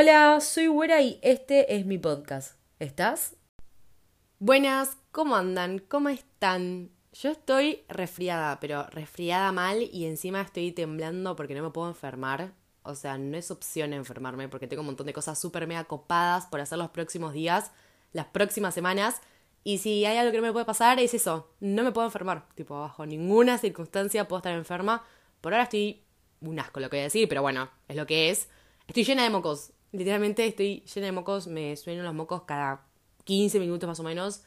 Hola, 0.00 0.40
soy 0.40 0.68
Güera 0.68 1.02
y 1.02 1.18
este 1.22 1.74
es 1.74 1.84
mi 1.84 1.98
podcast. 1.98 2.56
¿Estás? 2.78 3.34
Buenas, 4.38 4.96
¿cómo 5.10 5.34
andan? 5.34 5.80
¿Cómo 5.80 6.08
están? 6.08 6.90
Yo 7.12 7.32
estoy 7.32 7.82
resfriada, 7.88 8.60
pero 8.60 8.84
resfriada 8.90 9.50
mal 9.50 9.82
y 9.92 10.04
encima 10.04 10.40
estoy 10.40 10.70
temblando 10.70 11.34
porque 11.34 11.56
no 11.56 11.64
me 11.64 11.70
puedo 11.70 11.88
enfermar. 11.88 12.52
O 12.84 12.94
sea, 12.94 13.18
no 13.18 13.36
es 13.36 13.50
opción 13.50 13.92
enfermarme 13.92 14.48
porque 14.48 14.68
tengo 14.68 14.82
un 14.82 14.86
montón 14.86 15.08
de 15.08 15.12
cosas 15.12 15.36
súper 15.36 15.66
mega 15.66 15.82
copadas 15.82 16.46
por 16.46 16.60
hacer 16.60 16.78
los 16.78 16.90
próximos 16.90 17.32
días, 17.32 17.72
las 18.12 18.26
próximas 18.26 18.74
semanas. 18.74 19.20
Y 19.64 19.78
si 19.78 20.04
hay 20.04 20.16
algo 20.16 20.30
que 20.30 20.38
no 20.38 20.46
me 20.46 20.52
puede 20.52 20.64
pasar 20.64 21.00
es 21.00 21.12
eso, 21.12 21.50
no 21.58 21.82
me 21.82 21.90
puedo 21.90 22.06
enfermar. 22.06 22.46
Tipo, 22.54 22.78
bajo 22.78 23.04
ninguna 23.04 23.58
circunstancia 23.58 24.28
puedo 24.28 24.38
estar 24.38 24.54
enferma. 24.54 25.04
Por 25.40 25.54
ahora 25.54 25.64
estoy 25.64 26.04
un 26.40 26.60
asco 26.60 26.78
lo 26.78 26.88
que 26.88 26.98
voy 26.98 27.00
a 27.00 27.04
decir, 27.06 27.28
pero 27.28 27.42
bueno, 27.42 27.68
es 27.88 27.96
lo 27.96 28.06
que 28.06 28.30
es. 28.30 28.48
Estoy 28.86 29.02
llena 29.02 29.24
de 29.24 29.30
mocos. 29.30 29.72
Literalmente 29.92 30.46
estoy 30.46 30.82
llena 30.94 31.06
de 31.06 31.12
mocos, 31.12 31.46
me 31.46 31.74
suenan 31.76 32.04
los 32.04 32.14
mocos 32.14 32.42
cada 32.42 32.86
15 33.24 33.58
minutos 33.58 33.86
más 33.86 34.00
o 34.00 34.02
menos. 34.02 34.42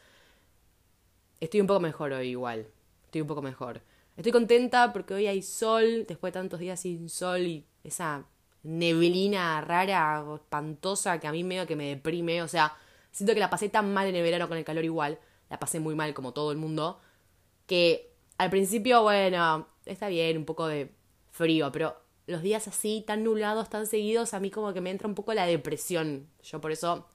Estoy 1.40 1.62
un 1.62 1.68
poco 1.68 1.80
mejor 1.80 2.14
hoy 2.14 2.30
igual. 2.30 2.68
Estoy 3.06 3.22
un 3.22 3.28
poco 3.28 3.42
mejor. 3.42 3.82
Estoy 4.18 4.32
contenta 4.32 4.94
porque 4.94 5.14
hoy 5.16 5.28
hay 5.28 5.42
sol, 5.42 6.06
después 6.08 6.32
de 6.32 6.40
tantos 6.40 6.60
días 6.60 6.80
sin 6.80 7.10
sol 7.10 7.42
y 7.42 7.66
esa 7.84 8.26
neblina 8.64 9.62
rara, 9.62 10.24
espantosa, 10.36 11.20
que 11.20 11.28
a 11.28 11.32
mí 11.32 11.44
medio 11.44 11.66
que 11.66 11.76
me 11.76 11.90
deprime. 11.90 12.44
O 12.44 12.48
sea, 12.48 12.76
siento 13.12 13.34
que 13.34 13.40
la 13.40 13.50
pasé 13.50 13.70
tan 13.70 13.94
mal 13.94 14.08
en 14.08 14.16
el 14.16 14.24
verano 14.24 14.48
con 14.48 14.58
el 14.58 14.64
calor 14.64 14.86
igual. 14.86 15.20
La 15.50 15.60
pasé 15.60 15.80
muy 15.80 15.96
mal 15.96 16.14
como 16.14 16.34
todo 16.34 16.52
el 16.52 16.58
mundo. 16.58 17.00
Que 17.66 18.14
al 18.38 18.50
principio, 18.50 19.02
bueno, 19.02 19.68
está 19.86 20.08
bien, 20.08 20.38
un 20.38 20.46
poco 20.46 20.68
de 20.68 20.92
frío, 21.32 21.72
pero 21.72 22.01
los 22.32 22.42
días 22.42 22.68
así, 22.68 23.04
tan 23.06 23.24
nublados, 23.24 23.70
tan 23.70 23.86
seguidos, 23.88 24.34
a 24.34 24.40
mí 24.40 24.50
como 24.50 24.74
que 24.74 24.82
me 24.82 24.90
entra 24.90 25.08
un 25.08 25.16
poco 25.16 25.34
la 25.34 25.46
depresión. 25.46 26.28
Yo 26.44 26.60
por 26.62 26.72
eso 26.72 27.08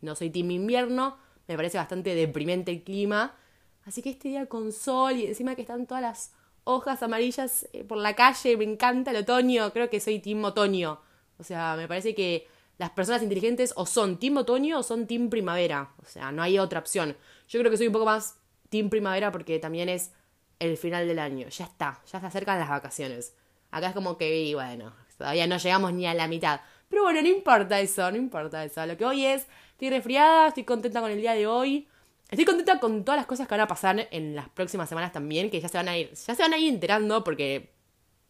no 0.00 0.14
soy 0.14 0.30
team 0.30 0.50
invierno, 0.50 1.18
me 1.46 1.56
parece 1.56 1.78
bastante 1.78 2.14
deprimente 2.14 2.70
el 2.70 2.82
clima. 2.82 3.36
Así 3.84 4.02
que 4.02 4.10
este 4.10 4.28
día 4.28 4.46
con 4.46 4.72
sol 4.72 5.16
y 5.16 5.26
encima 5.26 5.54
que 5.54 5.62
están 5.62 5.86
todas 5.86 6.02
las 6.02 6.32
hojas 6.64 7.02
amarillas 7.02 7.68
eh, 7.72 7.84
por 7.84 7.98
la 7.98 8.14
calle, 8.14 8.56
me 8.56 8.64
encanta 8.64 9.10
el 9.10 9.18
otoño, 9.18 9.72
creo 9.72 9.90
que 9.90 10.00
soy 10.00 10.18
team 10.20 10.44
otoño. 10.44 11.00
O 11.38 11.44
sea, 11.44 11.74
me 11.76 11.88
parece 11.88 12.14
que 12.14 12.46
las 12.78 12.90
personas 12.90 13.22
inteligentes 13.22 13.72
o 13.76 13.86
son 13.86 14.18
team 14.18 14.38
otoño 14.38 14.78
o 14.78 14.82
son 14.82 15.06
team 15.06 15.28
primavera. 15.28 15.92
O 16.02 16.06
sea, 16.06 16.32
no 16.32 16.42
hay 16.42 16.58
otra 16.58 16.80
opción. 16.80 17.16
Yo 17.48 17.58
creo 17.60 17.70
que 17.70 17.76
soy 17.76 17.88
un 17.88 17.92
poco 17.92 18.06
más 18.06 18.36
team 18.68 18.88
primavera 18.88 19.32
porque 19.32 19.58
también 19.58 19.88
es 19.88 20.12
el 20.58 20.76
final 20.76 21.08
del 21.08 21.18
año. 21.18 21.48
Ya 21.48 21.64
está, 21.64 22.00
ya 22.10 22.20
se 22.20 22.26
acercan 22.26 22.58
las 22.58 22.68
vacaciones. 22.68 23.34
Acá 23.70 23.88
es 23.88 23.94
como 23.94 24.16
que, 24.18 24.52
bueno, 24.54 24.92
todavía 25.16 25.46
no 25.46 25.58
llegamos 25.58 25.92
ni 25.92 26.06
a 26.06 26.14
la 26.14 26.28
mitad. 26.28 26.60
Pero 26.88 27.04
bueno, 27.04 27.22
no 27.22 27.28
importa 27.28 27.80
eso, 27.80 28.10
no 28.10 28.16
importa 28.16 28.64
eso. 28.64 28.84
Lo 28.86 28.96
que 28.96 29.04
hoy 29.04 29.24
es, 29.24 29.46
estoy 29.72 29.90
resfriada, 29.90 30.48
estoy 30.48 30.64
contenta 30.64 31.00
con 31.00 31.10
el 31.10 31.20
día 31.20 31.34
de 31.34 31.46
hoy. 31.46 31.88
Estoy 32.30 32.44
contenta 32.44 32.78
con 32.78 33.04
todas 33.04 33.18
las 33.18 33.26
cosas 33.26 33.46
que 33.46 33.54
van 33.54 33.60
a 33.60 33.66
pasar 33.66 34.08
en 34.10 34.36
las 34.36 34.48
próximas 34.48 34.88
semanas 34.88 35.12
también, 35.12 35.50
que 35.50 35.60
ya 35.60 35.68
se 35.68 35.76
van 35.76 35.88
a 35.88 35.96
ir, 35.96 36.12
ya 36.12 36.34
se 36.34 36.42
van 36.42 36.52
a 36.52 36.58
ir 36.58 36.72
enterando 36.72 37.24
porque, 37.24 37.72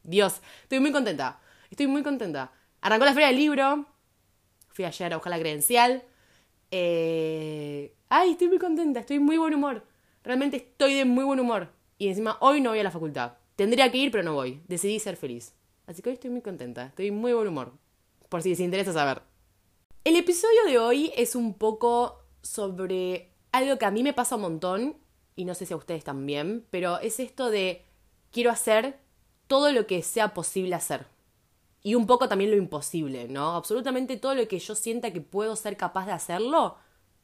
Dios, 0.03 0.41
estoy 0.63 0.81
muy 0.81 0.93
contenta. 0.93 1.39
Estoy 1.71 1.87
muy 1.87 2.03
contenta. 2.03 2.53
Arrancó 2.81 3.05
la 3.05 3.13
feria 3.13 3.29
del 3.29 3.37
libro. 3.37 3.87
Fui 4.69 4.85
ayer 4.85 5.13
a 5.13 5.17
buscar 5.17 5.31
la 5.31 5.39
credencial. 5.39 6.03
Eh... 6.71 7.95
Ay, 8.09 8.33
estoy 8.33 8.49
muy 8.49 8.59
contenta, 8.59 9.01
estoy 9.01 9.21
muy 9.21 9.39
buen 9.39 9.55
humor. 9.55 9.87
Realmente 10.25 10.57
estoy 10.57 10.95
de 10.95 11.05
muy 11.05 11.23
buen 11.23 11.39
humor. 11.39 11.69
Y 11.97 12.09
encima 12.09 12.37
hoy 12.41 12.61
no 12.61 12.71
voy 12.71 12.81
a 12.81 12.83
la 12.83 12.91
facultad. 12.91 13.35
Tendría 13.57 13.91
que 13.91 13.99
ir, 13.99 14.11
pero 14.11 14.25
no 14.25 14.35
voy. 14.35 14.63
Decidí 14.69 14.99
ser 14.99 15.17
feliz. 15.17 15.55
Así 15.87 16.03
que 16.03 16.11
hoy 16.11 16.15
estoy 16.15 16.31
muy 16.31 16.41
contenta. 16.41 16.87
Estoy 16.87 17.11
muy 17.11 17.33
buen 17.33 17.49
humor. 17.49 17.73
Por 18.29 18.43
si 18.43 18.51
les 18.51 18.61
interesa 18.61 18.93
saber. 18.93 19.23
El 20.05 20.17
episodio 20.17 20.65
de 20.67 20.79
hoy 20.79 21.13
es 21.17 21.35
un 21.35 21.55
poco 21.55 22.23
sobre 22.43 23.33
algo 23.53 23.79
que 23.79 23.85
a 23.85 23.91
mí 23.91 24.03
me 24.03 24.15
pasa 24.15 24.37
un 24.37 24.43
montón, 24.43 24.97
y 25.37 25.45
no 25.45 25.55
sé 25.55 25.67
si 25.67 25.75
a 25.75 25.77
ustedes 25.77 26.05
también, 26.05 26.67
pero 26.71 26.99
es 27.01 27.21
esto 27.21 27.51
de 27.51 27.85
quiero 28.31 28.51
hacer 28.51 28.99
todo 29.47 29.73
lo 29.73 29.87
que 29.87 30.03
sea 30.03 30.33
posible 30.33 30.75
hacer. 30.75 31.07
Y 31.83 31.95
un 31.95 32.07
poco 32.07 32.29
también 32.29 32.51
lo 32.51 32.57
imposible, 32.57 33.27
¿no? 33.29 33.57
Absolutamente 33.57 34.17
todo 34.17 34.35
lo 34.35 34.47
que 34.47 34.59
yo 34.59 34.75
sienta 34.75 35.13
que 35.13 35.21
puedo 35.21 35.57
ser 35.57 35.77
capaz 35.77 36.07
de 36.07 36.13
hacerlo, 36.13 36.77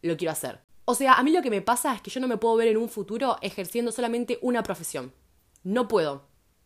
lo 0.02 0.16
quiero 0.16 0.32
hacer. 0.32 0.60
O 0.86 0.94
sea, 0.94 1.14
a 1.14 1.22
mí 1.22 1.30
lo 1.30 1.42
que 1.42 1.50
me 1.50 1.62
pasa 1.62 1.94
es 1.94 2.00
que 2.00 2.10
yo 2.10 2.20
no 2.20 2.28
me 2.28 2.36
puedo 2.36 2.56
ver 2.56 2.68
en 2.68 2.76
un 2.76 2.88
futuro 2.88 3.36
ejerciendo 3.42 3.92
solamente 3.92 4.38
una 4.40 4.62
profesión. 4.62 5.12
No 5.66 5.88
puedo. 5.88 6.22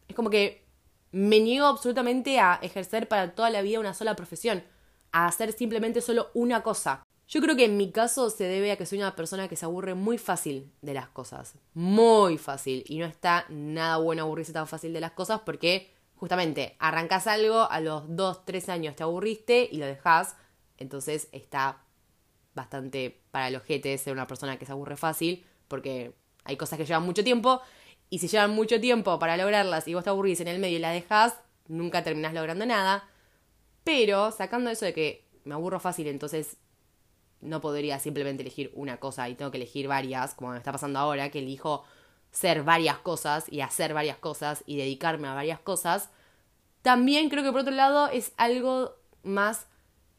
Es 0.09 0.15
como 0.15 0.29
que 0.29 0.67
me 1.11 1.41
niego 1.41 1.65
absolutamente 1.65 2.39
a 2.39 2.59
ejercer 2.61 3.09
para 3.09 3.35
toda 3.35 3.49
la 3.49 3.63
vida 3.63 3.81
una 3.81 3.95
sola 3.95 4.15
profesión, 4.15 4.63
a 5.11 5.27
hacer 5.27 5.55
simplemente 5.55 6.03
solo 6.03 6.29
una 6.35 6.63
cosa. 6.63 7.03
Yo 7.27 7.41
creo 7.41 7.57
que 7.57 7.65
en 7.65 7.79
mi 7.79 7.93
caso 7.93 8.29
se 8.29 8.45
debe 8.45 8.73
a 8.73 8.77
que 8.77 8.85
soy 8.85 8.99
una 8.99 9.17
persona 9.17 9.49
que 9.49 9.57
se 9.57 9.65
aburre 9.65 9.95
muy 9.95 10.19
fácil 10.19 10.71
de 10.83 10.93
las 10.93 11.09
cosas. 11.09 11.55
Muy 11.73 12.37
fácil. 12.37 12.85
Y 12.89 12.99
no 12.99 13.07
está 13.07 13.47
nada 13.49 13.97
bueno 13.97 14.25
aburrirse 14.25 14.53
tan 14.53 14.69
fácil 14.69 14.93
de 14.93 15.01
las 15.01 15.13
cosas 15.13 15.41
porque 15.47 15.91
justamente 16.17 16.77
arrancas 16.79 17.27
algo, 17.27 17.71
a 17.71 17.81
los 17.81 18.05
2, 18.15 18.45
3 18.45 18.69
años 18.69 18.97
te 18.97 19.03
aburriste 19.03 19.67
y 19.73 19.79
lo 19.79 19.87
dejas. 19.87 20.37
Entonces 20.77 21.31
está 21.33 21.85
bastante 22.55 23.23
para 23.31 23.49
el 23.49 23.57
ojete 23.57 23.97
ser 23.97 24.13
una 24.13 24.27
persona 24.27 24.59
que 24.59 24.67
se 24.67 24.73
aburre 24.73 24.99
fácil 24.99 25.47
porque 25.69 26.13
hay 26.45 26.59
cosas 26.59 26.79
que 26.79 26.85
llevan 26.85 27.05
mucho 27.05 27.25
tiempo 27.25 27.63
y 28.11 28.19
si 28.19 28.29
llevan 28.29 28.51
mucho 28.51 28.81
tiempo 28.81 29.19
para 29.19 29.37
lograrlas 29.37 29.87
y 29.87 29.95
vos 29.95 30.05
te 30.05 30.11
aburrís 30.11 30.41
en 30.41 30.49
el 30.49 30.59
medio 30.59 30.77
y 30.77 30.81
la 30.81 30.91
dejas, 30.91 31.37
nunca 31.69 32.03
terminás 32.03 32.35
logrando 32.35 32.67
nada. 32.67 33.09
Pero 33.85 34.33
sacando 34.33 34.69
eso 34.69 34.85
de 34.85 34.93
que 34.93 35.25
me 35.45 35.55
aburro 35.55 35.79
fácil, 35.79 36.09
entonces 36.09 36.57
no 37.41 37.61
podría 37.61 37.99
simplemente 37.99 38.43
elegir 38.43 38.73
una 38.75 38.99
cosa 38.99 39.29
y 39.29 39.37
tengo 39.37 39.51
que 39.51 39.57
elegir 39.57 39.89
varias, 39.89 40.35
como 40.35 40.51
me 40.51 40.59
está 40.59 40.73
pasando 40.73 40.99
ahora, 40.99 41.31
que 41.31 41.39
elijo 41.39 41.85
ser 42.33 42.63
varias 42.65 42.99
cosas 42.99 43.51
y 43.51 43.61
hacer 43.61 43.95
varias 43.95 44.19
cosas 44.19 44.63
y 44.67 44.77
dedicarme 44.77 45.29
a 45.29 45.35
varias 45.35 45.61
cosas, 45.61 46.11
también 46.83 47.29
creo 47.29 47.43
que 47.43 47.53
por 47.53 47.63
otro 47.63 47.75
lado 47.75 48.09
es 48.09 48.33
algo 48.37 48.97
más 49.23 49.67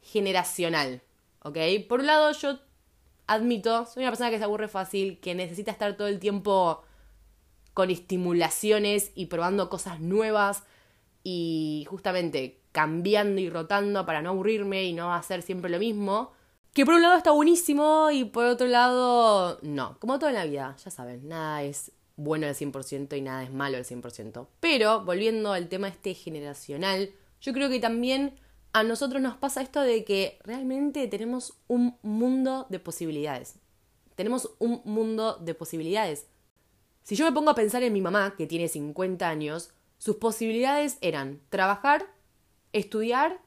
generacional, 0.00 1.02
¿ok? 1.42 1.58
Por 1.88 2.00
un 2.00 2.06
lado 2.06 2.32
yo 2.32 2.58
admito, 3.26 3.86
soy 3.86 4.02
una 4.02 4.10
persona 4.10 4.30
que 4.30 4.38
se 4.38 4.44
aburre 4.44 4.68
fácil, 4.68 5.20
que 5.20 5.34
necesita 5.34 5.70
estar 5.70 5.96
todo 5.96 6.08
el 6.08 6.18
tiempo 6.18 6.82
con 7.74 7.90
estimulaciones 7.90 9.12
y 9.14 9.26
probando 9.26 9.70
cosas 9.70 10.00
nuevas 10.00 10.64
y 11.24 11.86
justamente 11.88 12.60
cambiando 12.72 13.40
y 13.40 13.50
rotando 13.50 14.04
para 14.06 14.22
no 14.22 14.30
aburrirme 14.30 14.84
y 14.84 14.92
no 14.92 15.14
hacer 15.14 15.42
siempre 15.42 15.70
lo 15.70 15.78
mismo. 15.78 16.32
Que 16.72 16.86
por 16.86 16.94
un 16.94 17.02
lado 17.02 17.18
está 17.18 17.30
buenísimo 17.32 18.10
y 18.10 18.24
por 18.24 18.46
otro 18.46 18.66
lado 18.66 19.58
no. 19.62 19.98
Como 19.98 20.18
todo 20.18 20.30
en 20.30 20.36
la 20.36 20.46
vida, 20.46 20.76
ya 20.82 20.90
saben, 20.90 21.28
nada 21.28 21.62
es 21.62 21.92
bueno 22.16 22.46
al 22.46 22.54
100% 22.54 23.16
y 23.16 23.20
nada 23.20 23.42
es 23.42 23.52
malo 23.52 23.76
al 23.76 23.84
100%. 23.84 24.46
Pero 24.60 25.04
volviendo 25.04 25.52
al 25.52 25.68
tema 25.68 25.88
este 25.88 26.14
generacional, 26.14 27.10
yo 27.40 27.52
creo 27.52 27.68
que 27.68 27.80
también 27.80 28.34
a 28.72 28.82
nosotros 28.84 29.20
nos 29.20 29.36
pasa 29.36 29.60
esto 29.60 29.82
de 29.82 30.04
que 30.04 30.38
realmente 30.44 31.06
tenemos 31.08 31.54
un 31.68 31.98
mundo 32.02 32.66
de 32.70 32.78
posibilidades. 32.78 33.56
Tenemos 34.14 34.50
un 34.58 34.80
mundo 34.84 35.36
de 35.40 35.54
posibilidades. 35.54 36.26
Si 37.02 37.16
yo 37.16 37.24
me 37.24 37.32
pongo 37.32 37.50
a 37.50 37.54
pensar 37.54 37.82
en 37.82 37.92
mi 37.92 38.00
mamá, 38.00 38.34
que 38.36 38.46
tiene 38.46 38.68
50 38.68 39.28
años, 39.28 39.72
sus 39.98 40.16
posibilidades 40.16 40.98
eran 41.00 41.40
trabajar, 41.48 42.06
estudiar, 42.72 43.40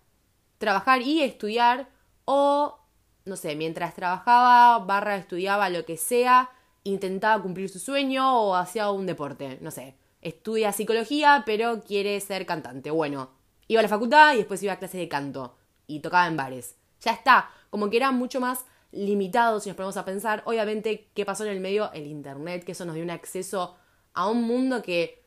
trabajar 0.57 1.01
y 1.01 1.21
estudiar 1.21 1.89
o 2.25 2.79
no 3.25 3.35
sé, 3.35 3.55
mientras 3.55 3.95
trabajaba, 3.95 4.79
barra 4.85 5.17
estudiaba, 5.17 5.69
lo 5.69 5.83
que 5.83 5.97
sea, 5.97 6.51
intentaba 6.83 7.41
cumplir 7.41 7.69
su 7.69 7.79
sueño 7.79 8.39
o 8.39 8.55
hacía 8.55 8.91
un 8.91 9.07
deporte, 9.07 9.57
no 9.61 9.71
sé. 9.71 9.95
Estudia 10.21 10.71
psicología, 10.71 11.43
pero 11.45 11.81
quiere 11.83 12.19
ser 12.19 12.45
cantante. 12.45 12.91
Bueno, 12.91 13.31
iba 13.67 13.79
a 13.79 13.83
la 13.83 13.89
facultad 13.89 14.33
y 14.33 14.37
después 14.37 14.61
iba 14.61 14.73
a 14.73 14.79
clases 14.79 14.99
de 14.99 15.09
canto 15.09 15.55
y 15.87 15.99
tocaba 15.99 16.27
en 16.27 16.37
bares. 16.37 16.75
Ya 17.01 17.11
está, 17.11 17.49
como 17.69 17.89
que 17.89 17.97
era 17.97 18.11
mucho 18.11 18.39
más 18.39 18.65
limitado 18.95 19.59
si 19.59 19.69
nos 19.69 19.75
ponemos 19.75 19.97
a 19.97 20.05
pensar. 20.05 20.41
Obviamente, 20.45 21.09
¿qué 21.13 21.25
pasó 21.25 21.43
en 21.45 21.51
el 21.51 21.59
medio? 21.59 21.91
El 21.93 22.07
Internet, 22.07 22.63
que 22.63 22.71
eso 22.71 22.85
nos 22.85 22.95
dio 22.95 23.03
un 23.03 23.11
acceso 23.11 23.75
a 24.13 24.29
un 24.29 24.43
mundo 24.43 24.81
que 24.81 25.23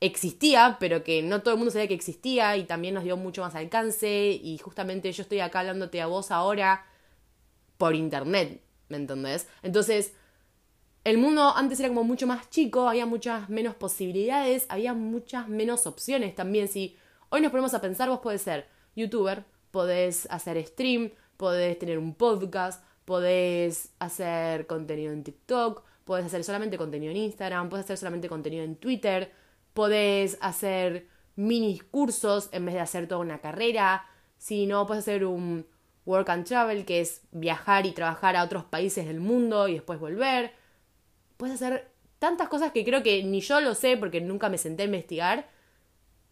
existía, 0.00 0.76
pero 0.80 1.04
que 1.04 1.22
no 1.22 1.42
todo 1.42 1.54
el 1.54 1.58
mundo 1.58 1.70
sabía 1.70 1.88
que 1.88 1.94
existía 1.94 2.56
y 2.56 2.64
también 2.64 2.94
nos 2.94 3.04
dio 3.04 3.16
mucho 3.16 3.42
más 3.42 3.54
alcance 3.54 4.30
y 4.30 4.58
justamente 4.58 5.12
yo 5.12 5.22
estoy 5.22 5.40
acá 5.40 5.60
hablándote 5.60 6.00
a 6.00 6.06
vos 6.06 6.30
ahora 6.30 6.84
por 7.78 7.94
internet, 7.94 8.62
¿me 8.88 8.96
entendés? 8.96 9.48
Entonces, 9.62 10.12
el 11.04 11.18
mundo 11.18 11.52
antes 11.54 11.78
era 11.78 11.88
como 11.88 12.04
mucho 12.04 12.26
más 12.26 12.50
chico, 12.50 12.88
había 12.88 13.06
muchas 13.06 13.48
menos 13.48 13.74
posibilidades, 13.74 14.66
había 14.68 14.92
muchas 14.92 15.48
menos 15.48 15.86
opciones 15.86 16.34
también. 16.34 16.68
Si 16.68 16.96
hoy 17.28 17.40
nos 17.40 17.50
ponemos 17.50 17.74
a 17.74 17.80
pensar, 17.80 18.08
vos 18.08 18.20
podés 18.20 18.42
ser 18.42 18.66
youtuber, 18.96 19.44
podés 19.70 20.26
hacer 20.30 20.64
stream, 20.66 21.12
podés 21.36 21.78
tener 21.78 21.98
un 21.98 22.14
podcast, 22.14 22.82
podés 23.06 23.94
hacer 23.98 24.66
contenido 24.66 25.14
en 25.14 25.24
TikTok, 25.24 25.82
podés 26.04 26.26
hacer 26.26 26.44
solamente 26.44 26.76
contenido 26.76 27.10
en 27.10 27.16
Instagram, 27.16 27.70
podés 27.70 27.86
hacer 27.86 27.96
solamente 27.96 28.28
contenido 28.28 28.62
en 28.64 28.76
Twitter, 28.76 29.32
podés 29.72 30.36
hacer 30.42 31.06
mini 31.36 31.78
cursos 31.78 32.50
en 32.52 32.66
vez 32.66 32.74
de 32.74 32.80
hacer 32.82 33.08
toda 33.08 33.22
una 33.22 33.40
carrera, 33.40 34.04
si 34.36 34.66
no, 34.66 34.86
podés 34.86 35.04
hacer 35.04 35.24
un, 35.24 35.66
work 36.06 36.30
and 36.30 36.46
travel, 36.46 36.84
que 36.86 37.00
es 37.00 37.20
viajar 37.32 37.84
y 37.84 37.92
trabajar 37.92 38.36
a 38.36 38.44
otros 38.44 38.64
países 38.64 39.06
del 39.06 39.20
mundo 39.20 39.68
y 39.68 39.74
después 39.74 39.98
volver. 39.98 40.52
Puedes 41.36 41.56
hacer 41.56 41.90
tantas 42.18 42.48
cosas 42.48 42.72
que 42.72 42.84
creo 42.84 43.02
que 43.02 43.22
ni 43.24 43.40
yo 43.40 43.60
lo 43.60 43.74
sé 43.74 43.96
porque 43.96 44.20
nunca 44.20 44.48
me 44.48 44.56
senté 44.56 44.84
a 44.84 44.86
investigar. 44.86 45.50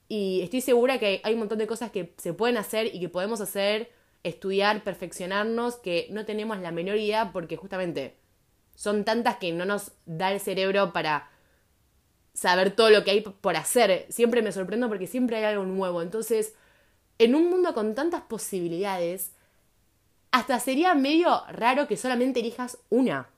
Y 0.09 0.41
estoy 0.43 0.61
segura 0.61 0.99
que 0.99 1.21
hay 1.25 1.35
un 1.35 1.41
montón 1.41 1.59
de 1.59 1.67
cosas 1.67 1.91
que 1.91 2.15
se 2.19 2.33
pueden 2.33 2.57
hacer 2.57 2.95
y 2.95 3.01
que 3.01 3.09
podemos 3.09 3.41
hacer, 3.41 3.91
estudiar, 4.25 4.83
perfeccionarnos, 4.83 5.77
que 5.77 6.09
no 6.11 6.25
tenemos 6.25 6.59
la 6.59 6.73
menor 6.73 6.97
idea 6.97 7.31
porque 7.33 7.57
justamente 7.57 8.17
son 8.75 9.05
tantas 9.05 9.37
que 9.37 9.53
no 9.53 9.65
nos 9.65 9.93
da 10.07 10.33
el 10.33 10.41
cerebro 10.41 10.93
para 10.93 11.31
saber 12.33 12.75
todo 12.75 12.91
lo 12.91 13.05
que 13.05 13.13
hay 13.13 13.21
por 13.21 13.57
hacer. 13.57 14.07
Siempre 14.09 14.43
me 14.43 14.51
sorprendo 14.51 14.89
porque 14.89 15.07
siempre 15.07 15.37
hay 15.37 15.45
algo 15.45 15.65
nuevo. 15.65 16.03
Entonces, 16.03 16.55
en 17.19 17.35
un 17.35 17.49
mundo 17.49 17.75
con 17.75 17.95
tantas 17.95 18.23
posibilidades, 18.23 19.33
hasta 20.33 20.59
sería 20.59 20.95
medio 20.95 21.45
raro 21.49 21.87
que 21.87 21.97
solamente 21.97 22.41
elijas 22.41 22.79
una. 22.91 23.29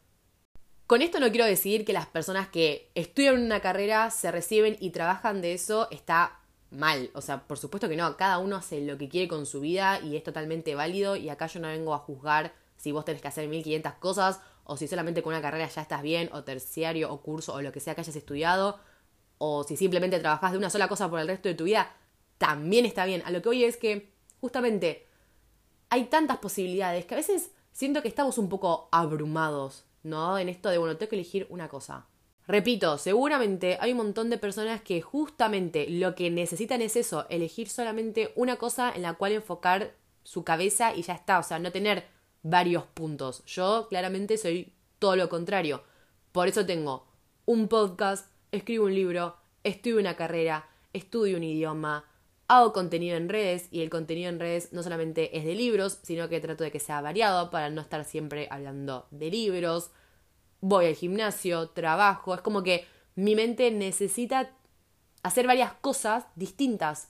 Con 0.86 1.02
esto 1.02 1.20
no 1.20 1.30
quiero 1.30 1.44
decir 1.44 1.84
que 1.84 1.92
las 1.92 2.06
personas 2.06 2.48
que 2.48 2.90
estudian 2.94 3.42
una 3.42 3.60
carrera, 3.60 4.10
se 4.10 4.30
reciben 4.30 4.76
y 4.80 4.90
trabajan 4.90 5.42
de 5.42 5.52
eso 5.52 5.88
está 5.90 6.40
mal. 6.70 7.10
O 7.14 7.20
sea, 7.20 7.46
por 7.46 7.58
supuesto 7.58 7.88
que 7.88 7.96
no. 7.96 8.16
Cada 8.16 8.38
uno 8.38 8.56
hace 8.56 8.80
lo 8.80 8.98
que 8.98 9.08
quiere 9.08 9.28
con 9.28 9.46
su 9.46 9.60
vida 9.60 10.00
y 10.00 10.16
es 10.16 10.22
totalmente 10.22 10.74
válido. 10.74 11.16
Y 11.16 11.28
acá 11.28 11.46
yo 11.46 11.60
no 11.60 11.68
vengo 11.68 11.94
a 11.94 11.98
juzgar 11.98 12.54
si 12.76 12.92
vos 12.92 13.04
tenés 13.04 13.22
que 13.22 13.28
hacer 13.28 13.48
1500 13.48 13.94
cosas 13.94 14.40
o 14.66 14.76
si 14.76 14.88
solamente 14.88 15.22
con 15.22 15.32
una 15.32 15.42
carrera 15.42 15.68
ya 15.68 15.82
estás 15.82 16.02
bien, 16.02 16.28
o 16.32 16.42
terciario, 16.42 17.12
o 17.12 17.22
curso, 17.22 17.54
o 17.54 17.62
lo 17.62 17.72
que 17.72 17.80
sea 17.80 17.94
que 17.94 18.00
hayas 18.00 18.16
estudiado, 18.16 18.78
o 19.38 19.64
si 19.64 19.76
simplemente 19.76 20.18
trabajas 20.18 20.52
de 20.52 20.58
una 20.58 20.70
sola 20.70 20.88
cosa 20.88 21.08
por 21.08 21.20
el 21.20 21.28
resto 21.28 21.48
de 21.48 21.54
tu 21.54 21.64
vida, 21.64 21.94
también 22.38 22.84
está 22.84 23.04
bien. 23.06 23.22
A 23.24 23.30
lo 23.30 23.42
que 23.42 23.48
hoy 23.48 23.64
es 23.64 23.76
que, 23.76 24.12
justamente, 24.40 25.06
hay 25.88 26.06
tantas 26.06 26.38
posibilidades 26.38 27.06
que 27.06 27.14
a 27.14 27.18
veces 27.18 27.52
siento 27.72 28.02
que 28.02 28.08
estamos 28.08 28.38
un 28.38 28.48
poco 28.48 28.88
abrumados, 28.90 29.84
¿no? 30.02 30.36
En 30.36 30.48
esto 30.48 30.68
de, 30.68 30.78
bueno, 30.78 30.96
tengo 30.96 31.10
que 31.10 31.16
elegir 31.16 31.46
una 31.48 31.68
cosa. 31.68 32.06
Repito, 32.48 32.96
seguramente 32.96 33.76
hay 33.80 33.90
un 33.90 33.98
montón 33.98 34.30
de 34.30 34.38
personas 34.38 34.80
que 34.80 35.02
justamente 35.02 35.88
lo 35.90 36.14
que 36.14 36.30
necesitan 36.30 36.80
es 36.80 36.94
eso, 36.94 37.26
elegir 37.28 37.68
solamente 37.68 38.32
una 38.36 38.56
cosa 38.56 38.92
en 38.94 39.02
la 39.02 39.14
cual 39.14 39.32
enfocar 39.32 39.94
su 40.22 40.44
cabeza 40.44 40.94
y 40.94 41.02
ya 41.02 41.14
está, 41.14 41.38
o 41.40 41.42
sea, 41.42 41.58
no 41.58 41.72
tener 41.72 42.04
varios 42.42 42.84
puntos. 42.84 43.44
Yo 43.46 43.88
claramente 43.88 44.38
soy 44.38 44.72
todo 45.00 45.16
lo 45.16 45.28
contrario. 45.28 45.82
Por 46.30 46.46
eso 46.46 46.64
tengo 46.64 47.06
un 47.46 47.66
podcast, 47.66 48.30
escribo 48.52 48.84
un 48.84 48.94
libro, 48.94 49.36
estudio 49.64 49.98
una 49.98 50.14
carrera, 50.14 50.68
estudio 50.92 51.36
un 51.36 51.44
idioma, 51.44 52.04
hago 52.48 52.72
contenido 52.72 53.16
en 53.16 53.28
redes 53.28 53.68
y 53.72 53.82
el 53.82 53.90
contenido 53.90 54.28
en 54.28 54.38
redes 54.38 54.72
no 54.72 54.82
solamente 54.82 55.36
es 55.36 55.44
de 55.44 55.54
libros, 55.54 55.98
sino 56.02 56.28
que 56.28 56.40
trato 56.40 56.62
de 56.62 56.70
que 56.70 56.78
sea 56.78 57.00
variado 57.00 57.50
para 57.50 57.70
no 57.70 57.80
estar 57.80 58.04
siempre 58.04 58.46
hablando 58.50 59.06
de 59.10 59.30
libros. 59.30 59.90
Voy 60.60 60.86
al 60.86 60.94
gimnasio, 60.94 61.68
trabajo, 61.70 62.34
es 62.34 62.40
como 62.40 62.62
que 62.62 62.86
mi 63.14 63.34
mente 63.34 63.70
necesita 63.70 64.50
hacer 65.22 65.46
varias 65.46 65.72
cosas 65.74 66.24
distintas 66.34 67.08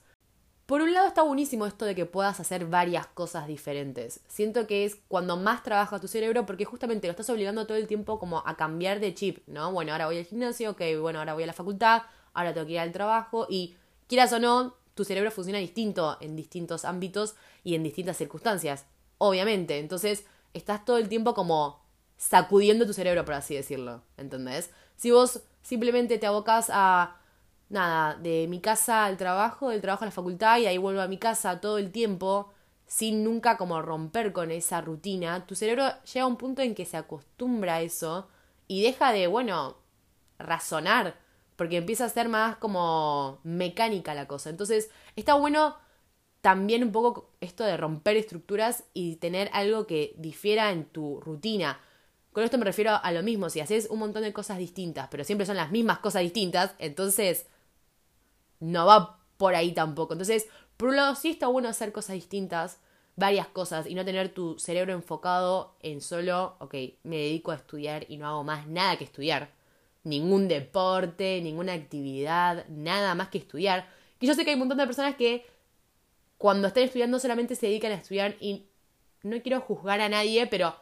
por 0.67 0.83
un 0.83 0.93
lado 0.93 1.07
está 1.07 1.23
buenísimo 1.23 1.65
esto 1.65 1.85
de 1.85 1.95
que 1.95 2.07
puedas 2.07 2.41
hacer 2.41 2.67
varias 2.67 3.07
cosas 3.07 3.47
diferentes. 3.47 4.21
Siento 4.27 4.67
que 4.67 4.85
es 4.85 4.97
cuando 5.07 5.37
más 5.37 5.63
trabaja 5.63 6.01
tu 6.01 6.09
cerebro 6.09 6.45
porque 6.45 6.65
justamente 6.65 7.07
lo 7.07 7.13
estás 7.13 7.31
obligando 7.31 7.69
todo 7.69 7.79
el 7.79 7.87
tiempo 7.87 8.19
como 8.19 8.43
a 8.45 8.57
cambiar 8.57 8.99
de 8.99 9.15
chip, 9.15 9.47
¿no? 9.47 9.71
Bueno, 9.71 9.93
ahora 9.93 10.07
voy 10.07 10.19
al 10.19 10.25
gimnasio, 10.25 10.73
ok, 10.73 10.83
bueno, 11.01 11.21
ahora 11.21 11.35
voy 11.35 11.45
a 11.45 11.47
la 11.47 11.53
facultad, 11.53 12.03
ahora 12.35 12.53
tengo 12.53 12.67
que 12.67 12.73
ir 12.73 12.81
al 12.81 12.91
trabajo 12.91 13.47
y 13.49 13.77
quieras 14.09 14.33
o 14.33 14.41
no, 14.41 14.75
tu 14.95 15.05
cerebro 15.05 15.31
funciona 15.31 15.61
distinto 15.61 16.19
en 16.21 16.35
distintos 16.35 16.85
ámbitos 16.85 17.37
y 17.63 17.77
en 17.77 17.85
distintas 17.85 18.17
circunstancias, 18.17 18.87
obviamente. 19.19 19.79
Entonces, 19.79 20.25
estás 20.53 20.85
todo 20.85 20.99
el 20.99 21.09
tiempo 21.09 21.33
como 21.35 21.86
sacudiendo 22.17 22.87
tu 22.87 22.93
cerebro, 22.93 23.25
por 23.25 23.35
así 23.35 23.55
decirlo, 23.55 24.03
¿entendés? 24.17 24.71
Si 24.97 25.11
vos 25.11 25.43
simplemente 25.63 26.19
te 26.19 26.27
abocas 26.27 26.71
a 26.73 27.17
nada, 27.69 28.15
de 28.17 28.47
mi 28.49 28.61
casa 28.61 29.05
al 29.05 29.17
trabajo, 29.17 29.71
del 29.71 29.81
trabajo 29.81 30.05
a 30.05 30.07
la 30.07 30.13
facultad 30.13 30.59
y 30.59 30.67
ahí 30.67 30.79
vuelvo 30.79 31.01
a 31.01 31.09
mi 31.09 31.19
casa 31.19 31.61
todo 31.61 31.79
el 31.79 31.91
tiempo 31.91 32.53
sin 32.87 33.25
nunca 33.25 33.57
como 33.57 33.83
romper 33.83 34.33
con 34.33 34.51
esa 34.51 34.81
rutina, 34.81 35.47
tu 35.47 35.55
cerebro 35.55 35.85
llega 36.05 36.25
a 36.25 36.29
un 36.29 36.37
punto 36.37 36.63
en 36.63 36.75
que 36.75 36.85
se 36.85 36.97
acostumbra 36.97 37.77
a 37.77 37.81
eso 37.83 38.29
y 38.69 38.83
deja 38.83 39.13
de, 39.13 39.27
bueno, 39.27 39.77
razonar, 40.39 41.17
porque 41.57 41.79
empieza 41.79 42.05
a 42.05 42.11
ser 42.11 42.29
más 42.29 42.57
como 42.57 43.41
mecánica 43.43 44.15
la 44.15 44.29
cosa. 44.29 44.51
Entonces, 44.51 44.91
está 45.17 45.35
bueno 45.35 45.77
también 46.41 46.85
un 46.85 46.93
poco 46.93 47.31
esto 47.41 47.65
de 47.65 47.77
romper 47.77 48.17
estructuras 48.17 48.85
y 48.95 49.17
tener 49.17 49.51
algo 49.53 49.87
que 49.87 50.15
difiera 50.19 50.71
en 50.71 50.85
tu 50.85 51.21
rutina. 51.21 51.81
Con 52.37 52.45
esto 52.45 52.59
me 52.59 52.67
refiero 52.67 53.01
a 53.03 53.13
lo 53.13 53.23
mismo, 53.23 53.49
si 53.49 53.61
haces 53.61 53.89
un 53.89 53.99
montón 53.99 54.23
de 54.23 54.35
cosas 54.35 54.59
distintas, 54.59 55.09
pero 55.11 55.25
siempre 55.25 55.47
son 55.47 55.57
las 55.57 55.71
mismas 55.71 56.01
cosas 56.01 56.21
distintas, 56.21 56.75
entonces 56.79 57.47
no 58.61 58.85
va 58.85 59.21
por 59.39 59.55
ahí 59.55 59.73
tampoco. 59.73 60.13
Entonces, 60.13 60.47
por 60.77 60.91
un 60.91 60.97
lado 60.97 61.15
sí 61.15 61.31
está 61.31 61.47
bueno 61.47 61.71
hacer 61.71 61.93
cosas 61.93 62.13
distintas, 62.13 62.79
varias 63.15 63.47
cosas, 63.47 63.87
y 63.87 63.95
no 63.95 64.05
tener 64.05 64.35
tu 64.35 64.59
cerebro 64.59 64.93
enfocado 64.93 65.77
en 65.81 66.03
solo, 66.03 66.57
ok, 66.59 66.75
me 67.05 67.17
dedico 67.17 67.53
a 67.53 67.55
estudiar 67.55 68.05
y 68.07 68.19
no 68.19 68.27
hago 68.27 68.45
más 68.45 68.67
nada 68.67 68.99
que 68.99 69.05
estudiar. 69.05 69.49
Ningún 70.05 70.47
deporte, 70.47 71.41
ninguna 71.41 71.73
actividad, 71.73 72.69
nada 72.69 73.15
más 73.15 73.29
que 73.29 73.39
estudiar. 73.39 73.89
Y 74.21 74.27
yo 74.27 74.35
sé 74.35 74.45
que 74.45 74.51
hay 74.51 74.57
un 74.57 74.61
montón 74.61 74.77
de 74.77 74.85
personas 74.85 75.17
que 75.17 75.47
cuando 76.37 76.69
están 76.69 76.83
estudiando 76.83 77.19
solamente 77.19 77.55
se 77.55 77.69
dedican 77.69 77.93
a 77.93 77.95
estudiar 77.95 78.37
y 78.41 78.67
no 79.23 79.41
quiero 79.41 79.63
juzgar 79.63 80.03
a 80.03 80.11
nadie, 80.11 80.47
pero 80.47 80.77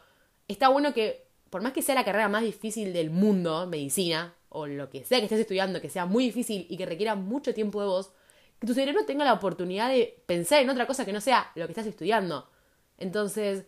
está 0.49 0.67
bueno 0.67 0.93
que, 0.93 1.24
por 1.55 1.61
más 1.61 1.71
que 1.71 1.81
sea 1.81 1.95
la 1.95 2.03
carrera 2.03 2.27
más 2.27 2.43
difícil 2.43 2.91
del 2.91 3.11
mundo, 3.11 3.65
medicina, 3.65 4.35
o 4.49 4.67
lo 4.67 4.89
que 4.89 5.05
sea 5.05 5.19
que 5.19 5.23
estés 5.23 5.39
estudiando, 5.39 5.79
que 5.79 5.89
sea 5.89 6.05
muy 6.05 6.25
difícil 6.25 6.67
y 6.69 6.75
que 6.75 6.85
requiera 6.85 7.15
mucho 7.15 7.53
tiempo 7.53 7.79
de 7.79 7.87
vos, 7.87 8.11
que 8.59 8.67
tu 8.67 8.73
cerebro 8.73 9.05
tenga 9.05 9.23
la 9.23 9.31
oportunidad 9.31 9.87
de 9.87 10.21
pensar 10.25 10.61
en 10.61 10.69
otra 10.69 10.85
cosa 10.85 11.05
que 11.05 11.13
no 11.13 11.21
sea 11.21 11.53
lo 11.55 11.65
que 11.65 11.71
estás 11.71 11.87
estudiando. 11.87 12.49
Entonces, 12.97 13.63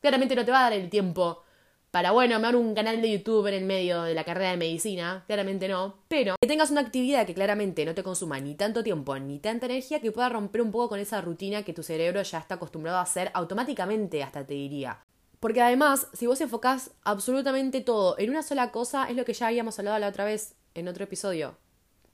claramente 0.00 0.36
no 0.36 0.44
te 0.44 0.52
va 0.52 0.60
a 0.60 0.70
dar 0.70 0.74
el 0.74 0.90
tiempo 0.90 1.42
para, 1.90 2.12
bueno, 2.12 2.38
me 2.38 2.54
un 2.54 2.72
canal 2.72 3.02
de 3.02 3.10
YouTube 3.10 3.48
en 3.48 3.54
el 3.54 3.64
medio 3.64 4.04
de 4.04 4.14
la 4.14 4.22
carrera 4.22 4.52
de 4.52 4.56
medicina, 4.56 5.24
claramente 5.26 5.66
no, 5.66 5.96
pero 6.06 6.36
que 6.40 6.46
tengas 6.46 6.70
una 6.70 6.82
actividad 6.82 7.26
que 7.26 7.34
claramente 7.34 7.84
no 7.84 7.96
te 7.96 8.04
consuma 8.04 8.38
ni 8.38 8.54
tanto 8.54 8.84
tiempo 8.84 9.18
ni 9.18 9.40
tanta 9.40 9.66
energía 9.66 9.98
que 9.98 10.12
pueda 10.12 10.28
romper 10.28 10.62
un 10.62 10.70
poco 10.70 10.90
con 10.90 11.00
esa 11.00 11.20
rutina 11.20 11.64
que 11.64 11.74
tu 11.74 11.82
cerebro 11.82 12.22
ya 12.22 12.38
está 12.38 12.54
acostumbrado 12.54 12.98
a 12.98 13.02
hacer 13.02 13.32
automáticamente, 13.34 14.22
hasta 14.22 14.46
te 14.46 14.54
diría. 14.54 15.02
Porque 15.40 15.62
además, 15.62 16.08
si 16.12 16.26
vos 16.26 16.40
enfocás 16.40 16.90
absolutamente 17.02 17.80
todo 17.80 18.18
en 18.18 18.30
una 18.30 18.42
sola 18.42 18.72
cosa, 18.72 19.08
es 19.08 19.16
lo 19.16 19.24
que 19.24 19.34
ya 19.34 19.46
habíamos 19.46 19.78
hablado 19.78 19.98
la 19.98 20.08
otra 20.08 20.24
vez 20.24 20.56
en 20.74 20.88
otro 20.88 21.04
episodio. 21.04 21.56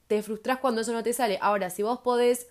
Te 0.06 0.22
frustrás 0.22 0.58
cuando 0.58 0.82
eso 0.82 0.92
no 0.92 1.02
te 1.02 1.12
sale. 1.12 1.38
Ahora, 1.40 1.70
si 1.70 1.82
vos 1.82 2.00
podés 2.00 2.48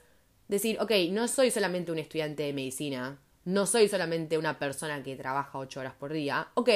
decir, 0.48 0.80
ok, 0.80 0.92
no 1.12 1.28
soy 1.28 1.52
solamente 1.52 1.92
un 1.92 2.00
estudiante 2.00 2.44
de 2.44 2.54
medicina, 2.54 3.20
no 3.46 3.66
soy 3.66 3.88
solamente 3.88 4.38
una 4.38 4.60
persona 4.60 5.04
que 5.04 5.16
trabaja 5.16 5.58
ocho 5.58 5.80
horas 5.80 5.94
por 5.94 6.14
día, 6.14 6.50
ok, 6.54 6.70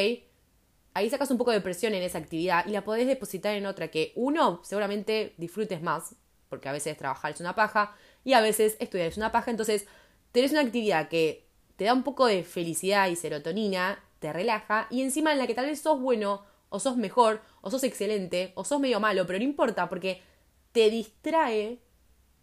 ahí 0.94 1.10
sacas 1.10 1.32
un 1.32 1.38
poco 1.38 1.51
de 1.51 1.62
presión 1.62 1.94
en 1.94 2.04
esa 2.04 2.18
actividad 2.18 2.66
y 2.66 2.72
la 2.72 2.84
podés 2.84 3.08
depositar 3.08 3.56
en 3.56 3.66
otra 3.66 3.89
que 3.89 4.13
uno 4.16 4.62
seguramente 4.63 5.34
disfrutes 5.38 5.82
más, 5.82 6.16
porque 6.50 6.70
a 6.70 6.72
veces 6.72 6.98
trabajar 6.98 7.32
es 7.32 7.39
una 7.39 7.56
paja 7.56 7.96
y 8.24 8.34
a 8.34 8.42
veces 8.42 8.77
estudiar 8.80 9.08
es 9.08 9.18
una 9.18 9.32
paja, 9.32 9.51
entonces 9.51 9.86
tenés 10.32 10.51
una 10.51 10.62
actividad 10.62 11.08
que 11.08 11.47
te 11.78 11.86
da 11.86 11.94
un 11.94 12.04
poco 12.04 12.26
de 12.26 12.44
felicidad 12.44 13.08
y 13.08 13.16
serotonina, 13.16 14.04
te 14.20 14.34
relaja 14.34 14.88
y 14.90 15.02
encima 15.02 15.32
en 15.32 15.38
la 15.38 15.48
que 15.48 15.56
tal 15.56 15.68
vez 15.68 15.80
sos 15.80 16.02
bueno 16.02 16.44
o 16.70 16.80
sos 16.80 16.98
mejor 16.98 17.42
o 17.62 17.72
sos 17.72 17.84
excelente 17.84 18.52
o 18.56 18.66
sos 18.66 18.80
medio 18.80 19.00
malo, 19.00 19.26
pero 19.26 19.40
no 19.40 19.46
importa 19.46 19.88
porque 19.88 20.22
te 20.72 20.90
distrae 20.90 21.80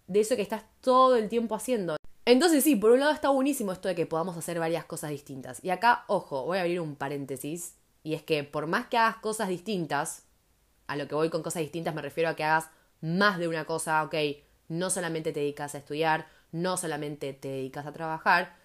de 0.07 0.21
eso 0.21 0.37
que 0.37 0.43
estás 0.43 0.65
todo 0.81 1.17
el 1.17 1.29
tiempo 1.29 1.55
haciendo. 1.55 1.97
Entonces 2.25 2.65
sí, 2.65 2.77
por 2.77 2.93
un 2.93 3.01
lado 3.01 3.13
está 3.13 3.29
buenísimo 3.29 3.73
esto 3.73 3.89
de 3.89 3.95
que 3.95 4.07
podamos 4.07 4.37
hacer 4.37 4.59
varias 4.59 4.85
cosas 4.85 5.11
distintas. 5.11 5.63
Y 5.63 5.71
acá, 5.71 6.05
ojo, 6.07 6.45
voy 6.45 6.59
a 6.59 6.63
abrir 6.63 6.81
un 6.81 6.97
paréntesis. 6.97 7.77
Y 8.03 8.15
es 8.15 8.23
que 8.23 8.45
por 8.45 8.67
más 8.67 8.87
que 8.87 8.97
hagas 8.97 9.17
cosas 9.17 9.49
distintas, 9.49 10.23
a 10.87 10.97
lo 10.97 11.09
que 11.09 11.15
voy 11.15 11.29
con 11.29 11.43
cosas 11.43 11.63
distintas 11.63 11.95
me 11.95 12.03
refiero 12.03 12.31
a 12.31 12.37
que 12.37 12.45
hagas 12.45 12.71
más 13.01 13.39
de 13.39 13.49
una 13.49 13.67
cosa, 13.67 14.03
ok, 14.05 14.15
no 14.69 14.91
solamente 14.91 15.33
te 15.33 15.41
dedicas 15.41 15.75
a 15.75 15.79
estudiar, 15.79 16.27
no 16.53 16.77
solamente 16.77 17.33
te 17.35 17.49
dedicas 17.49 17.87
a 17.87 17.93
trabajar, 17.93 18.57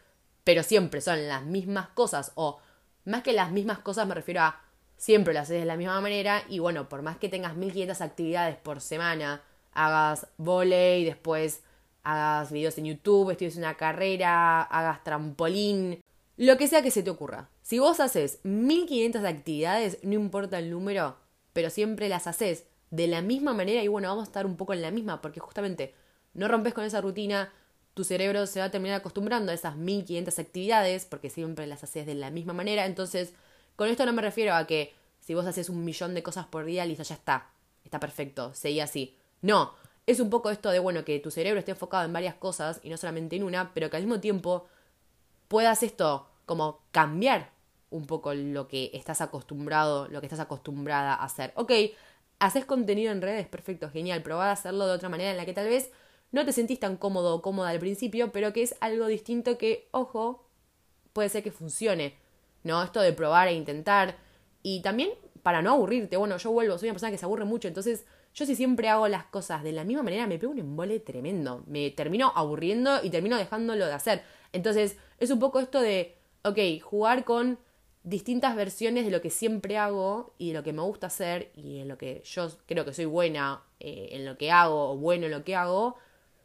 pero 0.50 0.64
siempre 0.64 1.00
son 1.00 1.28
las 1.28 1.46
mismas 1.46 1.90
cosas 1.90 2.32
o 2.34 2.58
más 3.06 3.22
que 3.22 3.34
las 3.34 3.52
mismas 3.52 3.78
cosas 3.78 4.08
me 4.08 4.16
refiero 4.16 4.42
a 4.42 4.60
siempre 4.98 5.32
las 5.32 5.44
haces 5.44 5.60
de 5.60 5.66
la 5.68 5.78
misma 5.78 6.02
manera 6.02 6.42
y 6.50 6.58
bueno, 6.58 6.90
por 6.90 7.04
más 7.04 7.18
que 7.18 7.30
tengas 7.30 7.56
1500 7.56 8.02
actividades 8.02 8.58
por 8.58 8.82
semana, 8.82 9.44
hagas 9.74 10.26
volei, 10.38 11.06
después 11.06 11.62
hagas 12.02 12.52
videos 12.52 12.80
en 12.80 12.86
YouTube, 12.86 13.30
estudies 13.30 13.58
una 13.58 13.78
carrera, 13.78 14.64
hagas 14.64 15.04
trampolín, 15.04 16.04
lo 16.36 16.58
que 16.58 16.68
sea 16.68 16.82
que 16.82 16.90
se 16.90 17.04
te 17.04 17.12
ocurra. 17.12 17.52
Si 17.62 17.78
vos 17.78 18.00
haces 18.00 18.40
1500 18.42 19.24
actividades, 19.26 20.00
no 20.02 20.16
importa 20.16 20.58
el 20.58 20.72
número, 20.72 21.18
pero 21.54 21.70
siempre 21.70 22.10
las 22.10 22.26
haces 22.26 22.66
de 22.90 23.06
la 23.06 23.22
misma 23.22 23.54
manera 23.54 23.84
y 23.84 23.88
bueno, 23.88 24.08
vamos 24.08 24.24
a 24.24 24.32
estar 24.32 24.48
un 24.48 24.58
poco 24.58 24.74
en 24.74 24.82
la 24.82 24.90
misma 24.90 25.22
porque 25.22 25.42
justamente 25.42 25.94
no 26.34 26.48
rompes 26.48 26.74
con 26.74 26.86
esa 26.86 27.02
rutina, 27.02 27.54
tu 28.00 28.06
cerebro 28.06 28.48
se 28.48 28.62
va 28.62 28.68
a 28.68 28.72
terminar 28.72 29.02
acostumbrando 29.02 29.52
a 29.52 29.54
esas 29.54 29.76
1500 29.76 30.40
actividades 30.40 31.04
porque 31.04 31.30
siempre 31.30 31.68
las 31.68 31.84
haces 31.84 32.06
de 32.06 32.16
la 32.16 32.32
misma 32.32 32.54
manera. 32.54 32.86
Entonces, 32.86 33.34
con 33.76 33.90
esto 33.90 34.06
no 34.06 34.14
me 34.14 34.22
refiero 34.22 34.54
a 34.56 34.66
que 34.66 34.94
si 35.20 35.34
vos 35.34 35.46
haces 35.46 35.68
un 35.68 35.84
millón 35.84 36.14
de 36.14 36.24
cosas 36.24 36.46
por 36.46 36.64
día, 36.64 36.86
listo, 36.86 37.04
ya 37.04 37.16
está. 37.16 37.50
Está 37.84 38.00
perfecto, 38.00 38.54
seguí 38.54 38.80
así. 38.80 39.18
No, 39.42 39.74
es 40.08 40.22
un 40.22 40.30
poco 40.30 40.50
esto 40.50 40.72
de, 40.72 40.80
bueno, 40.80 41.04
que 41.04 41.20
tu 41.20 41.30
cerebro 41.30 41.60
esté 41.60 41.72
enfocado 41.72 42.06
en 42.06 42.14
varias 42.14 42.36
cosas 42.36 42.80
y 42.84 42.90
no 42.90 42.96
solamente 42.96 43.36
en 43.36 43.44
una, 43.44 43.74
pero 43.74 43.90
que 43.90 43.98
al 43.98 44.04
mismo 44.04 44.22
tiempo 44.22 44.70
puedas 45.50 45.84
esto 45.84 46.30
como 46.46 46.80
cambiar 46.92 47.52
un 47.90 48.06
poco 48.06 48.34
lo 48.34 48.70
que 48.70 48.92
estás 48.94 49.20
acostumbrado, 49.20 50.08
lo 50.08 50.22
que 50.22 50.28
estás 50.28 50.40
acostumbrada 50.40 51.16
a 51.16 51.26
hacer. 51.26 51.52
Ok, 51.58 51.74
haces 52.40 52.64
contenido 52.64 53.12
en 53.12 53.22
redes, 53.22 53.46
perfecto, 53.50 53.90
genial, 53.90 54.24
probá 54.24 54.52
a 54.52 54.54
hacerlo 54.54 54.88
de 54.88 54.94
otra 54.94 55.10
manera 55.10 55.32
en 55.32 55.36
la 55.36 55.46
que 55.46 55.52
tal 55.52 55.68
vez 55.68 55.92
no 56.32 56.46
te 56.46 56.54
sentís 56.54 56.80
tan 56.80 56.98
cómodo 56.98 57.36
o 57.36 57.42
cómoda 57.42 57.70
al 57.70 57.80
principio, 57.80 58.32
pero 58.32 58.54
que 58.54 58.64
es 58.64 58.76
algo 58.82 59.08
distinto 59.08 59.58
que, 59.58 59.88
ojo, 59.92 60.46
puede 61.14 61.30
ser 61.30 61.44
que 61.44 61.52
funcione, 61.52 62.16
¿no? 62.64 62.84
Esto 62.84 63.02
de 63.02 63.14
probar 63.14 63.48
e 63.48 63.54
intentar. 63.54 64.18
Y 64.62 64.82
también 64.82 65.12
para 65.44 65.62
no 65.62 65.72
aburrirte, 65.72 66.18
bueno, 66.18 66.38
yo 66.38 66.52
vuelvo, 66.52 66.78
soy 66.78 66.90
una 66.90 66.96
persona 66.96 67.12
que 67.12 67.18
se 67.18 67.26
aburre 67.26 67.46
mucho, 67.46 67.68
entonces 67.68 68.06
yo 68.34 68.46
si 68.46 68.56
siempre 68.56 68.90
hago 68.90 69.08
las 69.08 69.26
cosas 69.26 69.64
de 69.64 69.72
la 69.72 69.84
misma 69.84 70.04
manera, 70.04 70.28
me 70.28 70.38
pego 70.38 70.52
un 70.52 70.60
embole 70.60 71.00
tremendo. 71.00 71.64
Me 71.68 71.90
termino 71.92 72.32
aburriendo 72.36 73.04
y 73.04 73.10
termino 73.10 73.38
dejándolo 73.38 73.86
de 73.86 73.94
hacer. 73.94 74.24
Entonces, 74.54 74.98
es 75.20 75.32
un 75.32 75.40
poco 75.40 75.60
esto 75.60 75.82
de, 75.82 76.16
ok, 76.44 76.82
jugar 76.82 77.26
con 77.26 77.60
distintas 78.04 78.56
versiones 78.56 79.06
de 79.06 79.12
lo 79.12 79.22
que 79.22 79.30
siempre 79.30 79.78
hago 79.78 80.34
y 80.38 80.50
de 80.50 80.54
lo 80.54 80.64
que 80.64 80.74
me 80.74 80.82
gusta 80.82 81.08
hacer 81.08 81.52
y 81.54 81.80
en 81.80 81.88
lo 81.88 81.98
que 81.98 82.22
yo 82.24 82.50
creo 82.66 82.86
que 82.86 82.94
soy 82.94 83.06
buena 83.06 83.64
eh, 83.80 84.10
en 84.12 84.26
lo 84.26 84.38
que 84.38 84.52
hago 84.52 84.92
o 84.92 84.98
bueno 84.98 85.26
en 85.26 85.32
lo 85.32 85.44
que 85.44 85.56
hago, 85.56 85.98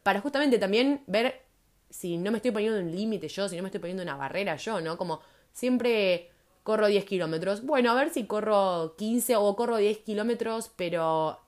para 0.04 0.20
justamente 0.20 0.58
también 0.58 1.02
ver 1.08 1.42
si 1.90 2.16
no 2.18 2.30
me 2.30 2.37
estoy 2.38 2.52
poniendo 2.52 2.78
un 2.78 2.94
límite 2.94 3.26
yo, 3.26 3.49
si 3.49 3.56
no 3.56 3.62
me 3.62 3.68
estoy 3.68 3.80
poniendo 3.80 4.04
una 4.04 4.16
barrera 4.16 4.54
yo, 4.54 4.80
¿no? 4.80 4.96
Como 4.96 5.20
siempre 5.52 6.30
corro 6.62 6.87
10 6.87 7.04
kilómetros. 7.04 7.64
Bueno, 7.64 7.90
a 7.90 7.94
ver 7.94 8.11
si 8.11 8.26
corro 8.26 8.94
15 8.96 9.34
o 9.37 9.56
corro 9.56 9.78
10 9.78 9.99
kilómetros, 9.99 10.70
pero 10.76 11.40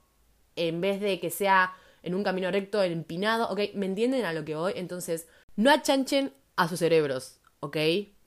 en 0.57 0.81
vez 0.81 1.01
de 1.01 1.21
que 1.21 1.31
sea 1.31 1.75
en 2.03 2.15
un 2.15 2.25
camino 2.25 2.51
recto, 2.51 2.83
empinado, 2.83 3.49
¿ok? 3.51 3.75
¿Me 3.75 3.87
entienden 3.87 4.25
a 4.25 4.33
lo 4.33 4.45
que 4.45 4.55
voy? 4.55 4.73
Entonces, 4.77 5.27
no 5.57 5.71
achanchen 5.71 6.33
a 6.55 6.69
sus 6.69 6.79
cerebros, 6.79 7.41
¿ok? 7.61 7.77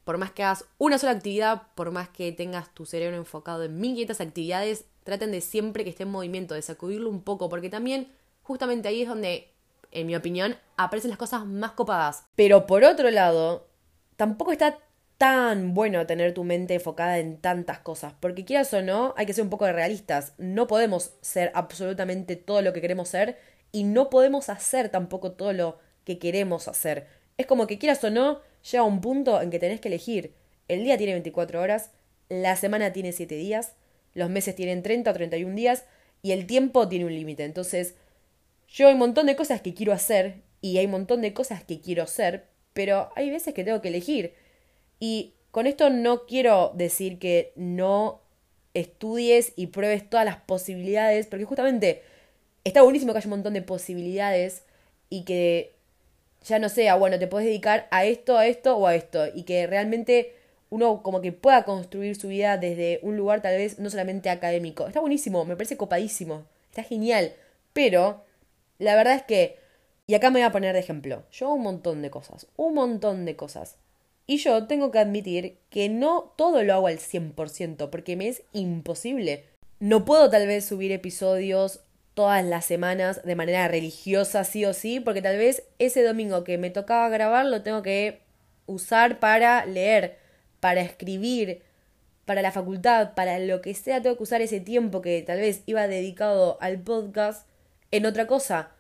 Por 0.04 0.18
más 0.18 0.32
que 0.32 0.44
hagas 0.44 0.66
una 0.78 0.98
sola 0.98 1.14
actividad, 1.14 1.64
por 1.76 1.92
más 1.92 2.10
que 2.10 2.32
tengas 2.32 2.74
tu 2.74 2.86
cerebro 2.86 3.18
enfocado 3.18 3.64
en 3.64 3.80
1500 3.80 4.22
actividades, 4.22 4.86
traten 5.04 5.32
de 5.32 5.42
siempre 5.42 5.84
que 5.84 5.90
esté 5.92 6.04
en 6.04 6.12
movimiento, 6.12 6.54
de 6.56 6.62
sacudirlo 6.62 7.10
un 7.10 7.24
poco, 7.24 7.50
porque 7.50 7.70
también 7.70 8.12
justamente 8.42 8.88
ahí 8.88 9.04
es 9.04 9.08
donde, 9.08 9.54
en 9.92 10.08
mi 10.08 10.16
opinión, 10.16 10.56
aparecen 10.78 11.10
las 11.10 11.18
cosas 11.18 11.46
más 11.46 11.72
copadas. 11.72 12.26
Pero 12.36 12.66
por 12.68 12.84
otro 12.84 13.10
lado, 13.12 13.68
tampoco 14.16 14.52
está 14.52 14.80
tan 15.18 15.74
bueno 15.74 16.06
tener 16.06 16.34
tu 16.34 16.46
mente 16.46 16.76
enfocada 16.76 17.20
en 17.20 17.38
tantas 17.38 17.80
cosas, 17.80 18.14
porque 18.20 18.46
quieras 18.46 18.74
o 18.74 18.82
no, 18.82 19.14
hay 19.18 19.26
que 19.26 19.34
ser 19.34 19.44
un 19.44 19.50
poco 19.50 19.70
realistas. 19.70 20.34
No 20.38 20.68
podemos 20.68 21.14
ser 21.22 21.52
absolutamente 21.56 22.38
todo 22.38 22.62
lo 22.62 22.72
que 22.72 22.82
queremos 22.82 23.10
ser 23.10 23.38
y 23.72 23.84
no 23.84 24.10
podemos 24.10 24.50
hacer 24.50 24.90
tampoco 24.90 25.34
todo 25.34 25.52
lo 25.54 25.80
que 26.06 26.20
queremos 26.20 26.68
hacer. 26.68 27.08
Es 27.38 27.46
como 27.46 27.68
que 27.68 27.78
quieras 27.78 28.04
o 28.04 28.10
no, 28.10 28.40
llega 28.72 28.84
un 28.84 29.02
punto 29.02 29.42
en 29.42 29.50
que 29.50 29.60
tenés 29.60 29.82
que 29.82 29.90
elegir. 29.90 30.34
El 30.68 30.84
día 30.84 30.98
tiene 30.98 31.14
24 31.14 31.62
horas, 31.62 31.92
la 32.30 32.56
semana 32.56 32.94
tiene 32.94 33.12
7 33.12 33.36
días, 33.36 33.74
los 34.14 34.30
meses 34.30 34.56
tienen 34.56 34.84
30 34.84 35.12
o 35.12 35.14
31 35.14 35.56
días 35.56 35.84
y 36.22 36.32
el 36.32 36.48
tiempo 36.48 36.88
tiene 36.88 37.06
un 37.06 37.14
límite. 37.14 37.44
Entonces, 37.44 37.96
yo 38.72 38.88
hay 38.88 38.94
un 38.94 39.00
montón 39.00 39.26
de 39.26 39.36
cosas 39.36 39.62
que 39.62 39.74
quiero 39.74 39.94
hacer 39.94 40.42
y 40.62 40.78
hay 40.78 40.86
un 40.86 40.92
montón 40.92 41.22
de 41.22 41.34
cosas 41.34 41.64
que 41.64 41.82
quiero 41.82 42.04
hacer, 42.04 42.46
pero 42.74 43.10
hay 43.16 43.30
veces 43.30 43.54
que 43.54 43.64
tengo 43.64 43.82
que 43.82 43.88
elegir. 43.88 44.34
Y 45.00 45.34
con 45.52 45.68
esto 45.68 45.90
no 45.90 46.26
quiero 46.26 46.72
decir 46.76 47.20
que 47.20 47.54
no 47.56 48.22
estudies 48.74 49.54
y 49.56 49.68
pruebes 49.68 50.10
todas 50.10 50.26
las 50.26 50.38
posibilidades, 50.38 51.28
porque 51.28 51.46
justamente 51.46 52.04
está 52.64 52.82
buenísimo 52.82 53.14
que 53.14 53.20
haya 53.20 53.28
un 53.28 53.32
montón 53.32 53.54
de 53.54 53.62
posibilidades 53.62 54.64
y 55.10 55.24
que 55.24 55.74
ya 56.46 56.60
no 56.60 56.70
sea, 56.70 56.96
bueno, 56.96 57.18
te 57.20 57.28
puedes 57.28 57.48
dedicar 57.48 57.88
a 57.92 58.06
esto, 58.06 58.38
a 58.38 58.48
esto 58.48 58.78
o 58.78 58.88
a 58.88 58.96
esto, 58.96 59.28
y 59.34 59.44
que 59.44 59.66
realmente 59.68 60.36
uno 60.70 61.02
como 61.02 61.22
que 61.22 61.32
pueda 61.32 61.64
construir 61.64 62.16
su 62.16 62.28
vida 62.28 62.58
desde 62.58 63.00
un 63.02 63.18
lugar 63.18 63.42
tal 63.42 63.58
vez 63.58 63.80
no 63.80 63.90
solamente 63.90 64.30
académico. 64.30 64.88
Está 64.88 65.00
buenísimo, 65.00 65.44
me 65.46 65.56
parece 65.56 65.78
copadísimo, 65.78 66.46
está 66.70 66.84
genial, 66.84 67.34
pero 67.74 68.24
la 68.80 68.96
verdad 68.96 69.16
es 69.16 69.24
que, 69.24 69.60
y 70.08 70.16
acá 70.16 70.30
me 70.30 70.40
voy 70.40 70.48
a 70.48 70.52
poner 70.52 70.74
de 70.74 70.80
ejemplo, 70.80 71.24
yo 71.32 71.48
hago 71.48 71.56
un 71.56 71.64
montón 71.64 72.02
de 72.02 72.10
cosas, 72.10 72.48
un 72.56 72.74
montón 72.74 73.26
de 73.26 73.36
cosas. 73.36 73.76
Y 74.26 74.38
yo 74.38 74.68
tengo 74.68 74.92
que 74.92 75.00
admitir 75.00 75.58
que 75.70 75.90
no 75.90 76.34
todo 76.36 76.64
lo 76.64 76.74
hago 76.74 76.88
al 76.88 77.00
100%, 77.00 77.90
porque 77.90 78.16
me 78.16 78.28
es 78.28 78.44
imposible. 78.54 79.46
No 79.80 80.06
puedo 80.06 80.30
tal 80.30 80.48
vez 80.48 80.66
subir 80.66 80.92
episodios 80.92 81.82
todas 82.14 82.44
las 82.46 82.66
semanas 82.66 83.24
de 83.24 83.36
manera 83.36 83.68
religiosa, 83.68 84.44
sí 84.44 84.66
o 84.66 84.74
sí, 84.74 85.00
porque 85.00 85.22
tal 85.22 85.38
vez 85.38 85.64
ese 85.80 86.04
domingo 86.04 86.44
que 86.44 86.58
me 86.58 86.70
tocaba 86.70 87.10
grabar 87.10 87.46
lo 87.46 87.64
tengo 87.64 87.82
que 87.82 88.20
usar 88.66 89.20
para 89.20 89.66
leer, 89.66 90.18
para 90.60 90.82
escribir, 90.82 91.62
para 92.26 92.42
la 92.42 92.52
facultad, 92.52 93.14
para 93.16 93.40
lo 93.40 93.62
que 93.62 93.74
sea, 93.74 94.02
tengo 94.02 94.18
que 94.18 94.24
usar 94.24 94.42
ese 94.42 94.60
tiempo 94.60 95.02
que 95.02 95.22
tal 95.24 95.40
vez 95.40 95.64
iba 95.66 95.88
dedicado 95.88 96.58
al 96.62 96.80
podcast 96.80 97.48
en 97.92 98.06
otra 98.06 98.28
cosa. 98.28 98.72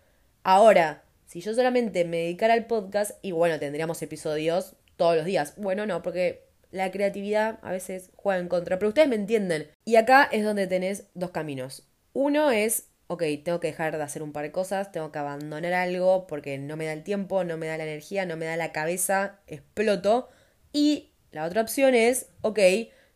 Ahora, 0.43 1.03
si 1.25 1.41
yo 1.41 1.53
solamente 1.53 2.05
me 2.05 2.17
dedicara 2.17 2.53
al 2.53 2.67
podcast, 2.67 3.11
y 3.21 3.31
bueno, 3.31 3.59
tendríamos 3.59 4.01
episodios 4.01 4.75
todos 4.95 5.15
los 5.15 5.25
días. 5.25 5.53
Bueno, 5.57 5.85
no, 5.85 6.01
porque 6.01 6.47
la 6.71 6.91
creatividad 6.91 7.59
a 7.61 7.71
veces 7.71 8.11
juega 8.15 8.39
en 8.39 8.47
contra, 8.47 8.79
pero 8.79 8.89
ustedes 8.89 9.07
me 9.07 9.15
entienden. 9.15 9.69
Y 9.85 9.95
acá 9.95 10.29
es 10.31 10.43
donde 10.43 10.67
tenés 10.67 11.07
dos 11.13 11.31
caminos. 11.31 11.87
Uno 12.13 12.51
es 12.51 12.89
ok, 13.09 13.23
tengo 13.43 13.59
que 13.59 13.67
dejar 13.67 13.97
de 13.97 14.03
hacer 14.03 14.21
un 14.21 14.31
par 14.31 14.43
de 14.43 14.51
cosas, 14.51 14.91
tengo 14.91 15.11
que 15.11 15.17
abandonar 15.17 15.73
algo 15.73 16.27
porque 16.27 16.59
no 16.59 16.77
me 16.77 16.85
da 16.85 16.93
el 16.93 17.03
tiempo, 17.03 17.43
no 17.43 17.57
me 17.57 17.65
da 17.65 17.75
la 17.75 17.83
energía, 17.83 18.25
no 18.27 18.37
me 18.37 18.45
da 18.45 18.55
la 18.55 18.71
cabeza, 18.71 19.39
exploto. 19.47 20.29
Y 20.71 21.11
la 21.31 21.45
otra 21.45 21.61
opción 21.61 21.95
es, 21.95 22.27
ok, 22.41 22.59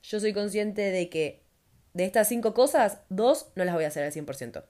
yo 0.02 0.20
soy 0.20 0.34
consciente 0.34 0.82
de 0.90 1.10
que 1.10 1.44
de 1.94 2.06
estas 2.06 2.28
cinco 2.28 2.56
cosas, 2.56 3.02
dos 3.10 3.52
no 3.56 3.66
las 3.66 3.76
voy 3.76 3.84
a 3.84 3.90
hacer 3.90 4.04
al 4.04 4.12
100%. 4.12 4.64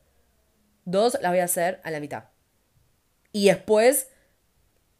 Dos 0.86 1.18
las 1.22 1.32
voy 1.32 1.40
a 1.40 1.46
hacer 1.46 1.80
a 1.84 1.92
la 1.92 2.00
mitad. 2.00 2.25
Y 3.32 3.48
después, 3.48 4.10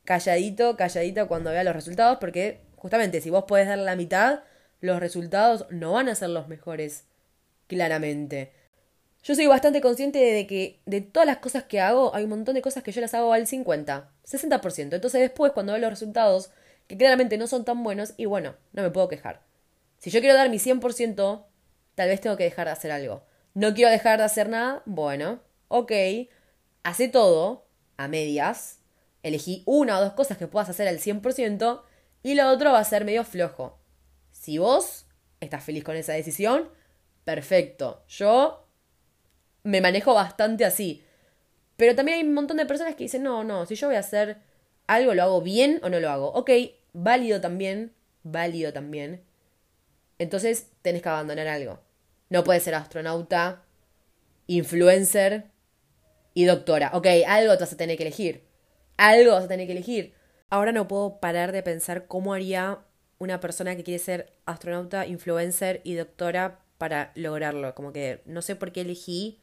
calladito, 0.04 0.76
calladito 0.76 1.28
cuando 1.28 1.52
vea 1.52 1.64
los 1.64 1.76
resultados, 1.76 2.18
porque 2.20 2.62
justamente 2.76 3.22
si 3.22 3.30
vos 3.30 3.46
podés 3.46 3.68
dar 3.68 3.78
la 3.78 3.96
mitad, 3.96 4.42
los 4.82 5.00
resultados 5.00 5.66
no 5.70 5.94
van 5.94 6.10
a 6.10 6.16
ser 6.16 6.30
los 6.30 6.48
mejores, 6.48 7.06
claramente. 7.68 8.52
Yo 9.24 9.36
soy 9.36 9.48
bastante 9.48 9.80
consciente 9.80 10.20
de 10.20 10.46
que 10.48 10.82
de 10.86 11.00
todas 11.00 11.26
las 11.26 11.38
cosas 11.38 11.64
que 11.64 11.80
hago, 11.80 12.14
hay 12.14 12.26
un 12.26 12.32
montón 12.32 12.56
de 12.56 12.62
cosas 12.62 12.84
que 12.84 12.92
yo 12.92 13.00
las 13.00 13.14
hago 13.14 13.32
al 13.32 13.48
50, 13.48 14.12
60%. 14.26 14.96
Entonces 14.96 15.22
después, 15.22 15.54
cuando 15.54 15.72
veo 15.72 15.82
los 15.82 15.92
resultados, 15.92 16.52
que 16.88 16.98
claramente 16.98 17.38
no 17.38 17.48
son 17.48 17.64
tan 17.64 17.84
buenos, 17.84 18.14
y 18.18 18.26
bueno, 18.26 18.56
no 18.74 18.82
me 18.82 18.92
puedo 18.92 19.08
quejar. 19.08 19.42
Si 20.00 20.10
yo 20.10 20.20
quiero 20.20 20.36
dar 20.36 20.50
mi 20.50 20.60
100%, 20.60 21.46
tal 21.96 22.10
vez 22.10 22.20
tengo 22.20 22.36
que 22.36 22.44
dejar 22.44 22.68
de 22.68 22.74
hacer 22.74 22.92
algo. 22.92 23.24
No 23.54 23.74
quiero 23.74 23.90
dejar 23.92 24.18
de 24.18 24.26
hacer 24.26 24.50
nada, 24.50 24.82
bueno, 24.86 25.40
ok, 25.76 25.92
hace 26.84 27.08
todo, 27.08 27.66
a 27.98 28.08
medias, 28.08 28.78
elegí 29.24 29.64
una 29.66 29.98
o 29.98 30.04
dos 30.04 30.14
cosas 30.14 30.38
que 30.38 30.46
puedas 30.46 30.70
hacer 30.70 30.88
al 30.88 31.00
100%, 31.00 31.82
y 32.22 32.36
lo 32.36 32.48
otro 32.52 32.72
va 32.72 32.80
a 32.80 32.84
ser 32.84 33.06
medio 33.06 33.24
flojo. 33.24 33.80
Si 34.32 34.60
vos 34.60 35.08
estás 35.40 35.64
feliz 35.64 35.84
con 35.84 35.96
esa 35.96 36.14
decisión, 36.14 36.70
perfecto. 37.24 38.06
Yo 38.08 38.68
me 39.64 39.82
manejo 39.82 40.14
bastante 40.14 40.64
así. 40.64 41.04
Pero 41.76 41.96
también 41.96 42.20
hay 42.20 42.24
un 42.24 42.36
montón 42.36 42.58
de 42.58 42.68
personas 42.68 42.94
que 42.94 43.06
dicen, 43.06 43.24
no, 43.24 43.44
no, 43.44 43.66
si 43.66 43.74
yo 43.74 43.88
voy 43.88 43.96
a 43.96 44.02
hacer 44.02 44.38
algo, 44.86 45.16
¿lo 45.16 45.24
hago 45.24 45.42
bien 45.42 45.80
o 45.82 45.90
no 45.90 46.00
lo 46.00 46.12
hago? 46.12 46.32
Ok, 46.34 46.52
válido 46.94 47.42
también, 47.42 47.96
válido 48.22 48.72
también. 48.74 49.24
Entonces 50.20 50.68
tenés 50.84 51.02
que 51.02 51.10
abandonar 51.10 51.48
algo. 51.48 51.80
No 52.30 52.44
puedes 52.44 52.62
ser 52.62 52.76
astronauta, 52.76 53.64
influencer 54.46 55.53
y 56.34 56.46
doctora. 56.46 56.92
Ok, 56.94 57.08
algo 57.28 57.54
te 57.54 57.64
vas 57.64 57.74
a 57.74 57.78
tener 57.78 57.98
que 57.98 58.04
elegir. 58.04 58.44
Algo 58.98 59.34
vas 59.34 59.46
a 59.46 59.48
tener 59.48 59.66
que 59.68 59.74
elegir. 59.74 60.14
Ahora 60.50 60.72
no 60.72 60.88
puedo 60.88 61.20
parar 61.20 61.52
de 61.52 61.64
pensar 61.64 62.08
cómo 62.08 62.34
haría 62.34 62.80
una 63.18 63.40
persona 63.40 63.76
que 63.76 63.84
quiere 63.84 64.00
ser 64.00 64.34
astronauta, 64.46 65.08
influencer 65.08 65.82
y 65.84 65.96
doctora 65.96 66.60
para 66.78 67.12
lograrlo. 67.16 67.74
Como 67.76 67.94
que 67.94 68.22
no 68.26 68.42
sé 68.42 68.56
por 68.56 68.72
qué 68.72 68.82
elegí 68.82 69.40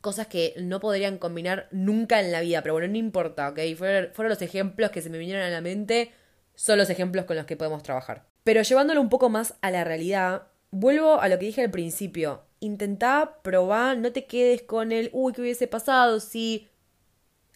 cosas 0.00 0.26
que 0.26 0.54
no 0.58 0.80
podrían 0.80 1.18
combinar 1.18 1.68
nunca 1.70 2.20
en 2.20 2.32
la 2.32 2.40
vida, 2.40 2.62
pero 2.62 2.74
bueno, 2.74 2.88
no 2.88 2.96
importa, 2.96 3.48
¿ok? 3.50 3.58
Fueron, 3.76 4.10
fueron, 4.14 4.30
los 4.30 4.42
ejemplos 4.42 4.90
que 4.90 5.02
se 5.02 5.10
me 5.10 5.18
vinieron 5.18 5.42
a 5.42 5.50
la 5.50 5.60
mente, 5.60 6.12
son 6.54 6.78
los 6.78 6.90
ejemplos 6.90 7.26
con 7.26 7.36
los 7.36 7.46
que 7.46 7.56
podemos 7.56 7.82
trabajar. 7.82 8.24
Pero 8.44 8.62
llevándolo 8.62 9.00
un 9.00 9.10
poco 9.10 9.28
más 9.28 9.54
a 9.60 9.70
la 9.70 9.84
realidad, 9.84 10.48
vuelvo 10.70 11.20
a 11.20 11.28
lo 11.28 11.38
que 11.38 11.46
dije 11.46 11.62
al 11.62 11.70
principio. 11.70 12.42
Intentá 12.60 13.38
probar, 13.42 13.96
no 13.98 14.12
te 14.12 14.26
quedes 14.26 14.62
con 14.62 14.92
el, 14.92 15.10
uy, 15.12 15.32
¿qué 15.32 15.40
hubiese 15.40 15.66
pasado? 15.66 16.20
Si 16.20 16.68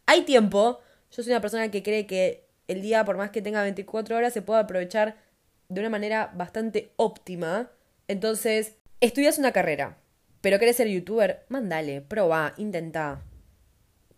hay 0.07 0.23
tiempo, 0.23 0.81
Yo 1.11 1.23
soy 1.23 1.33
una 1.33 1.41
persona 1.41 1.71
que 1.71 1.83
cree 1.83 2.07
que 2.07 2.49
el 2.67 2.83
día, 2.83 3.05
por 3.05 3.17
más 3.17 3.31
que 3.31 3.43
tenga 3.43 3.63
24 3.63 4.17
horas, 4.17 4.33
se 4.33 4.43
puede 4.43 4.61
aprovechar 4.61 5.17
de 5.69 5.81
una 5.81 5.91
manera 5.91 6.33
bastante 6.35 6.93
óptima. 6.97 7.71
Entonces, 8.09 8.75
estudias 9.01 9.39
una 9.39 9.53
carrera, 9.53 9.99
pero 10.41 10.59
querés 10.59 10.77
ser 10.77 10.89
youtuber, 10.89 11.45
mandale, 11.49 12.01
probá, 12.01 12.55
intenta. 12.57 13.23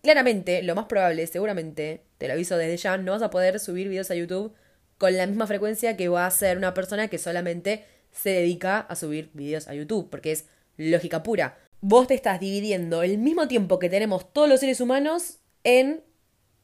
Claramente, 0.03 0.63
lo 0.63 0.75
más 0.75 0.87
probable, 0.87 1.27
seguramente, 1.27 2.05
te 2.19 2.29
lo 2.29 2.35
aviso 2.35 2.57
desde 2.57 2.77
ya, 2.77 2.97
no 2.97 3.13
vas 3.13 3.23
a 3.23 3.31
poder 3.31 3.59
subir 3.59 3.89
videos 3.89 4.11
a 4.11 4.15
YouTube 4.15 4.55
con 4.99 5.17
la 5.17 5.27
misma 5.27 5.47
frecuencia 5.47 5.97
que 5.97 6.09
va 6.09 6.27
a 6.27 6.31
ser 6.31 6.57
una 6.57 6.73
persona 6.73 7.09
que 7.09 7.19
solamente 7.19 7.85
se 8.13 8.31
dedica 8.31 8.79
a 8.79 8.97
subir 8.97 9.31
videos 9.35 9.69
a 9.69 9.75
YouTube, 9.75 10.09
porque 10.09 10.33
es 10.33 10.47
lógica 10.77 11.23
pura. 11.23 11.59
Vos 11.81 12.09
te 12.09 12.15
estás 12.15 12.41
dividiendo 12.41 13.03
el 13.03 13.19
mismo 13.19 13.49
tiempo 13.49 13.79
que 13.79 13.91
tenemos 13.91 14.33
todos 14.33 14.49
los 14.49 14.61
seres 14.61 14.81
humanos 14.81 15.39
en 15.65 16.03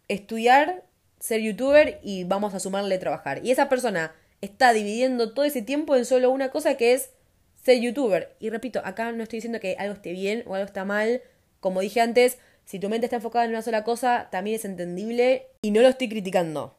estudiar, 0.08 0.84
ser 1.20 1.40
youtuber 1.40 2.00
y 2.02 2.24
vamos 2.24 2.54
a 2.54 2.60
sumarle 2.60 2.98
trabajar. 2.98 3.44
Y 3.44 3.50
esa 3.50 3.68
persona 3.68 4.14
está 4.40 4.72
dividiendo 4.72 5.32
todo 5.32 5.44
ese 5.44 5.62
tiempo 5.62 5.96
en 5.96 6.04
solo 6.04 6.30
una 6.30 6.50
cosa 6.50 6.76
que 6.76 6.94
es 6.94 7.10
ser 7.62 7.80
youtuber. 7.80 8.34
Y 8.40 8.50
repito, 8.50 8.80
acá 8.84 9.12
no 9.12 9.22
estoy 9.22 9.38
diciendo 9.38 9.60
que 9.60 9.76
algo 9.78 9.94
esté 9.94 10.12
bien 10.12 10.42
o 10.46 10.54
algo 10.54 10.66
está 10.66 10.84
mal. 10.84 11.22
Como 11.60 11.80
dije 11.80 12.00
antes, 12.00 12.38
si 12.64 12.78
tu 12.78 12.88
mente 12.88 13.06
está 13.06 13.16
enfocada 13.16 13.44
en 13.44 13.52
una 13.52 13.62
sola 13.62 13.84
cosa, 13.84 14.28
también 14.30 14.56
es 14.56 14.64
entendible 14.64 15.46
y 15.62 15.70
no 15.70 15.80
lo 15.80 15.88
estoy 15.88 16.08
criticando. 16.08 16.76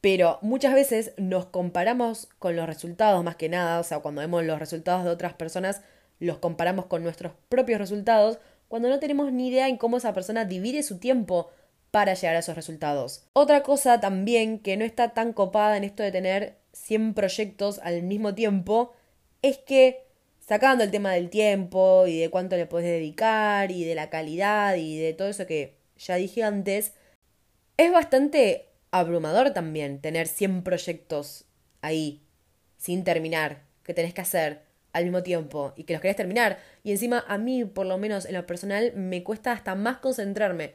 Pero 0.00 0.38
muchas 0.40 0.74
veces 0.74 1.12
nos 1.16 1.46
comparamos 1.46 2.28
con 2.38 2.56
los 2.56 2.66
resultados 2.66 3.22
más 3.22 3.36
que 3.36 3.48
nada, 3.48 3.80
o 3.80 3.84
sea, 3.84 3.98
cuando 3.98 4.22
vemos 4.22 4.44
los 4.44 4.58
resultados 4.58 5.04
de 5.04 5.10
otras 5.10 5.34
personas, 5.34 5.82
los 6.26 6.38
comparamos 6.38 6.86
con 6.86 7.02
nuestros 7.02 7.32
propios 7.48 7.80
resultados, 7.80 8.38
cuando 8.68 8.88
no 8.88 8.98
tenemos 9.00 9.32
ni 9.32 9.48
idea 9.48 9.68
en 9.68 9.76
cómo 9.76 9.96
esa 9.96 10.14
persona 10.14 10.44
divide 10.44 10.82
su 10.82 10.98
tiempo 10.98 11.50
para 11.90 12.14
llegar 12.14 12.36
a 12.36 12.40
esos 12.40 12.54
resultados. 12.54 13.24
Otra 13.32 13.62
cosa 13.62 14.00
también 14.00 14.60
que 14.60 14.76
no 14.76 14.84
está 14.84 15.08
tan 15.08 15.32
copada 15.32 15.76
en 15.76 15.84
esto 15.84 16.02
de 16.02 16.12
tener 16.12 16.58
100 16.72 17.14
proyectos 17.14 17.80
al 17.82 18.02
mismo 18.02 18.34
tiempo 18.34 18.92
es 19.42 19.58
que 19.58 20.04
sacando 20.38 20.84
el 20.84 20.90
tema 20.90 21.12
del 21.12 21.30
tiempo 21.30 22.06
y 22.06 22.18
de 22.18 22.30
cuánto 22.30 22.56
le 22.56 22.66
puedes 22.66 22.88
dedicar 22.88 23.70
y 23.70 23.84
de 23.84 23.94
la 23.94 24.10
calidad 24.10 24.76
y 24.76 24.98
de 24.98 25.14
todo 25.14 25.28
eso 25.28 25.46
que 25.46 25.78
ya 25.96 26.16
dije 26.16 26.42
antes, 26.42 26.94
es 27.76 27.92
bastante 27.92 28.68
abrumador 28.90 29.50
también 29.50 30.00
tener 30.00 30.26
100 30.26 30.62
proyectos 30.62 31.46
ahí, 31.82 32.22
sin 32.76 33.04
terminar, 33.04 33.64
que 33.82 33.94
tenés 33.94 34.14
que 34.14 34.20
hacer 34.20 34.69
al 34.92 35.04
mismo 35.04 35.22
tiempo 35.22 35.72
y 35.76 35.84
que 35.84 35.92
los 35.92 36.02
querés 36.02 36.16
terminar. 36.16 36.58
Y 36.82 36.92
encima 36.92 37.24
a 37.28 37.38
mí, 37.38 37.64
por 37.64 37.86
lo 37.86 37.98
menos 37.98 38.24
en 38.26 38.34
lo 38.34 38.46
personal, 38.46 38.92
me 38.94 39.22
cuesta 39.22 39.52
hasta 39.52 39.74
más 39.74 39.98
concentrarme, 39.98 40.74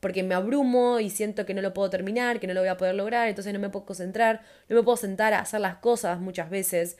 porque 0.00 0.22
me 0.22 0.34
abrumo 0.34 1.00
y 1.00 1.10
siento 1.10 1.46
que 1.46 1.54
no 1.54 1.62
lo 1.62 1.74
puedo 1.74 1.90
terminar, 1.90 2.40
que 2.40 2.46
no 2.46 2.54
lo 2.54 2.60
voy 2.60 2.68
a 2.68 2.76
poder 2.76 2.94
lograr, 2.94 3.28
entonces 3.28 3.52
no 3.52 3.58
me 3.58 3.70
puedo 3.70 3.86
concentrar, 3.86 4.42
no 4.68 4.76
me 4.76 4.82
puedo 4.82 4.96
sentar 4.96 5.32
a 5.32 5.40
hacer 5.40 5.60
las 5.60 5.76
cosas 5.76 6.20
muchas 6.20 6.50
veces, 6.50 6.98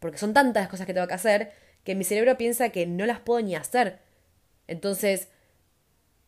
porque 0.00 0.18
son 0.18 0.34
tantas 0.34 0.68
cosas 0.68 0.86
que 0.86 0.94
tengo 0.94 1.06
que 1.06 1.14
hacer, 1.14 1.52
que 1.84 1.94
mi 1.94 2.04
cerebro 2.04 2.36
piensa 2.36 2.68
que 2.70 2.86
no 2.86 3.06
las 3.06 3.20
puedo 3.20 3.40
ni 3.40 3.54
hacer. 3.56 4.00
Entonces, 4.66 5.28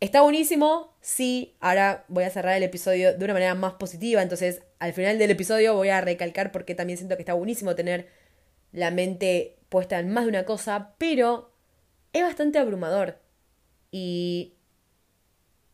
Está 0.04 0.20
buenísimo, 0.20 0.94
sí, 1.00 1.56
ahora 1.60 2.04
voy 2.08 2.24
a 2.24 2.30
cerrar 2.30 2.56
el 2.58 2.62
episodio 2.62 3.16
de 3.16 3.24
una 3.24 3.32
manera 3.32 3.54
más 3.54 3.72
positiva, 3.74 4.20
entonces 4.20 4.60
al 4.78 4.92
final 4.92 5.18
del 5.18 5.30
episodio 5.30 5.74
voy 5.74 5.88
a 5.88 6.02
recalcar 6.02 6.52
porque 6.52 6.74
también 6.74 6.98
siento 6.98 7.16
que 7.16 7.22
está 7.22 7.32
buenísimo 7.32 7.74
tener 7.74 8.08
la 8.70 8.90
mente 8.90 9.56
puesta 9.74 9.98
en 9.98 10.08
más 10.08 10.22
de 10.22 10.28
una 10.28 10.44
cosa, 10.44 10.94
pero 10.98 11.50
es 12.12 12.22
bastante 12.22 12.60
abrumador. 12.60 13.18
Y 13.90 14.54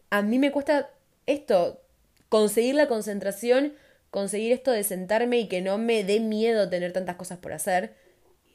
a 0.09 0.23
mí 0.23 0.38
me 0.38 0.52
cuesta 0.52 0.88
esto, 1.26 1.83
conseguir 2.30 2.76
la 2.76 2.88
concentración, 2.88 3.75
conseguir 4.11 4.52
esto 4.52 4.71
de 4.71 4.85
sentarme 4.85 5.40
y 5.40 5.49
que 5.49 5.61
no 5.61 5.76
me 5.76 6.02
dé 6.02 6.19
miedo 6.19 6.71
tener 6.71 6.95
tantas 6.95 7.16
cosas 7.16 7.37
por 7.40 7.52
hacer. 7.52 7.95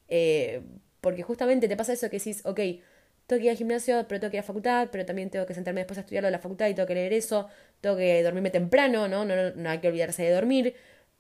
Eh, 0.07 0.63
porque 0.99 1.21
justamente 1.21 1.67
te 1.67 1.77
pasa 1.77 1.93
eso 1.93 2.09
que 2.09 2.17
decís, 2.17 2.43
ok, 2.43 2.59
tengo 3.27 3.39
que 3.39 3.45
ir 3.45 3.51
al 3.51 3.57
gimnasio, 3.57 4.03
pero 4.07 4.19
tengo 4.19 4.31
que 4.31 4.37
ir 4.37 4.39
a 4.39 4.41
la 4.41 4.47
facultad, 4.47 4.89
pero 4.91 5.05
también 5.05 5.29
tengo 5.29 5.45
que 5.45 5.53
sentarme 5.53 5.81
después 5.81 5.99
a 5.99 6.01
estudiarlo 6.01 6.25
de 6.25 6.31
la 6.31 6.39
facultad 6.39 6.69
y 6.69 6.73
tengo 6.73 6.87
que 6.87 6.95
leer 6.95 7.13
eso, 7.13 7.49
tengo 7.81 7.97
que 7.97 8.23
dormirme 8.23 8.49
temprano, 8.49 9.07
¿no? 9.07 9.25
No, 9.25 9.51
no, 9.51 9.69
hay 9.69 9.77
que 9.77 9.89
olvidarse 9.89 10.23
de 10.23 10.31
dormir, 10.31 10.75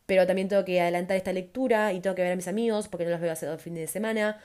pero 0.05 0.27
también 0.27 0.47
tengo 0.47 0.65
que 0.65 0.79
adelantar 0.81 1.17
esta 1.17 1.33
lectura 1.33 1.93
y 1.93 1.99
tengo 1.99 2.15
que 2.15 2.21
ver 2.21 2.33
a 2.33 2.35
mis 2.35 2.47
amigos 2.47 2.87
porque 2.87 3.05
no 3.05 3.11
los 3.11 3.21
veo 3.21 3.31
hace 3.31 3.45
dos 3.45 3.61
fines 3.61 3.79
de 3.79 3.87
semana, 3.87 4.39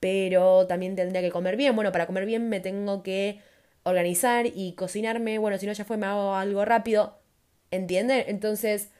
pero 0.00 0.66
también 0.66 0.96
tendría 0.96 1.20
que 1.22 1.30
comer 1.30 1.56
bien, 1.56 1.76
bueno, 1.76 1.92
para 1.92 2.06
comer 2.06 2.26
bien 2.26 2.48
me 2.48 2.60
tengo 2.60 3.02
que 3.02 3.40
organizar 3.84 4.46
y 4.46 4.74
cocinarme, 4.74 5.38
bueno, 5.38 5.58
si 5.58 5.66
no 5.66 5.72
ya 5.72 5.84
fue, 5.84 5.96
me 5.96 6.06
hago 6.06 6.34
algo 6.34 6.64
rápido, 6.64 7.18
¿entienden? 7.70 8.24
Entonces, 8.28 8.90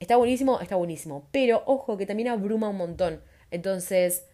está 0.00 0.16
buenísimo, 0.16 0.60
está 0.60 0.76
buenísimo, 0.76 1.28
pero 1.30 1.62
ojo 1.66 1.96
que 1.96 2.06
también 2.06 2.28
abruma 2.28 2.68
un 2.70 2.76
montón, 2.76 3.22
entonces, 3.50 4.26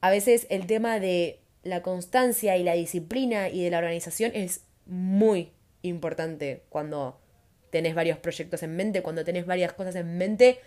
a 0.00 0.10
veces 0.10 0.46
el 0.50 0.66
tema 0.66 1.00
de 1.00 1.40
la 1.62 1.82
constancia 1.82 2.56
y 2.56 2.62
la 2.62 2.74
disciplina 2.74 3.48
y 3.48 3.64
de 3.64 3.70
la 3.70 3.78
organización 3.78 4.32
es 4.34 4.64
muy 4.86 5.52
importante 5.82 6.64
cuando 6.68 7.20
tenés 7.70 7.94
varios 7.94 8.18
proyectos 8.18 8.62
en 8.62 8.76
mente, 8.76 9.02
cuando 9.02 9.24
tenés 9.24 9.46
varias 9.46 9.72
cosas 9.72 9.94
en 9.96 10.18
mente, 10.18 10.60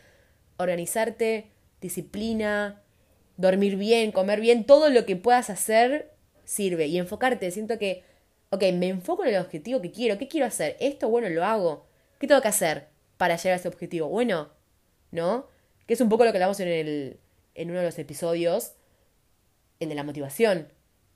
organizarte, 0.58 1.52
disciplina, 1.80 2.82
dormir 3.38 3.76
bien, 3.78 4.12
comer 4.12 4.42
bien, 4.42 4.66
todo 4.66 4.90
lo 4.90 5.06
que 5.06 5.16
puedas 5.16 5.50
hacer 5.50 6.12
sirve 6.44 6.88
y 6.88 6.98
enfocarte. 6.98 7.50
Siento 7.52 7.78
que, 7.78 8.04
ok, 8.50 8.64
me 8.74 8.90
enfoco 8.90 9.24
en 9.24 9.36
el 9.36 9.42
objetivo 9.42 9.82
que 9.82 9.92
quiero, 9.92 10.18
¿qué 10.18 10.28
quiero 10.28 10.46
hacer? 10.46 10.78
Esto, 10.80 11.10
bueno, 11.10 11.30
lo 11.30 11.44
hago. 11.44 11.88
¿Qué 12.20 12.28
tengo 12.28 12.42
que 12.42 12.48
hacer 12.48 12.88
para 13.18 13.36
llegar 13.36 13.54
a 13.54 13.60
ese 13.60 13.68
objetivo? 13.68 14.08
Bueno, 14.08 14.50
¿no? 15.12 15.48
Que 15.88 15.96
es 15.96 16.02
un 16.02 16.10
poco 16.10 16.26
lo 16.26 16.32
que 16.32 16.38
hablamos 16.38 16.60
en, 16.60 16.68
el, 16.68 17.20
en 17.56 17.72
uno 17.72 17.80
de 17.80 17.86
los 17.86 17.98
episodios, 17.98 18.74
el 19.80 19.90
de 19.90 19.96
la 19.96 20.04
motivación 20.04 20.68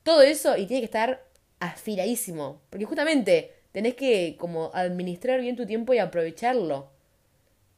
todo 0.05 0.21
eso 0.21 0.55
y 0.55 0.67
tiene 0.67 0.81
que 0.81 0.85
estar 0.85 1.27
afiladísimo. 1.59 2.61
Porque 2.69 2.85
justamente 2.85 3.54
tenés 3.75 3.95
que 3.95 4.37
como 4.39 4.71
administrar 4.73 5.41
bien 5.41 5.57
tu 5.57 5.65
tiempo 5.65 5.93
y 5.93 5.99
aprovecharlo. 5.99 6.93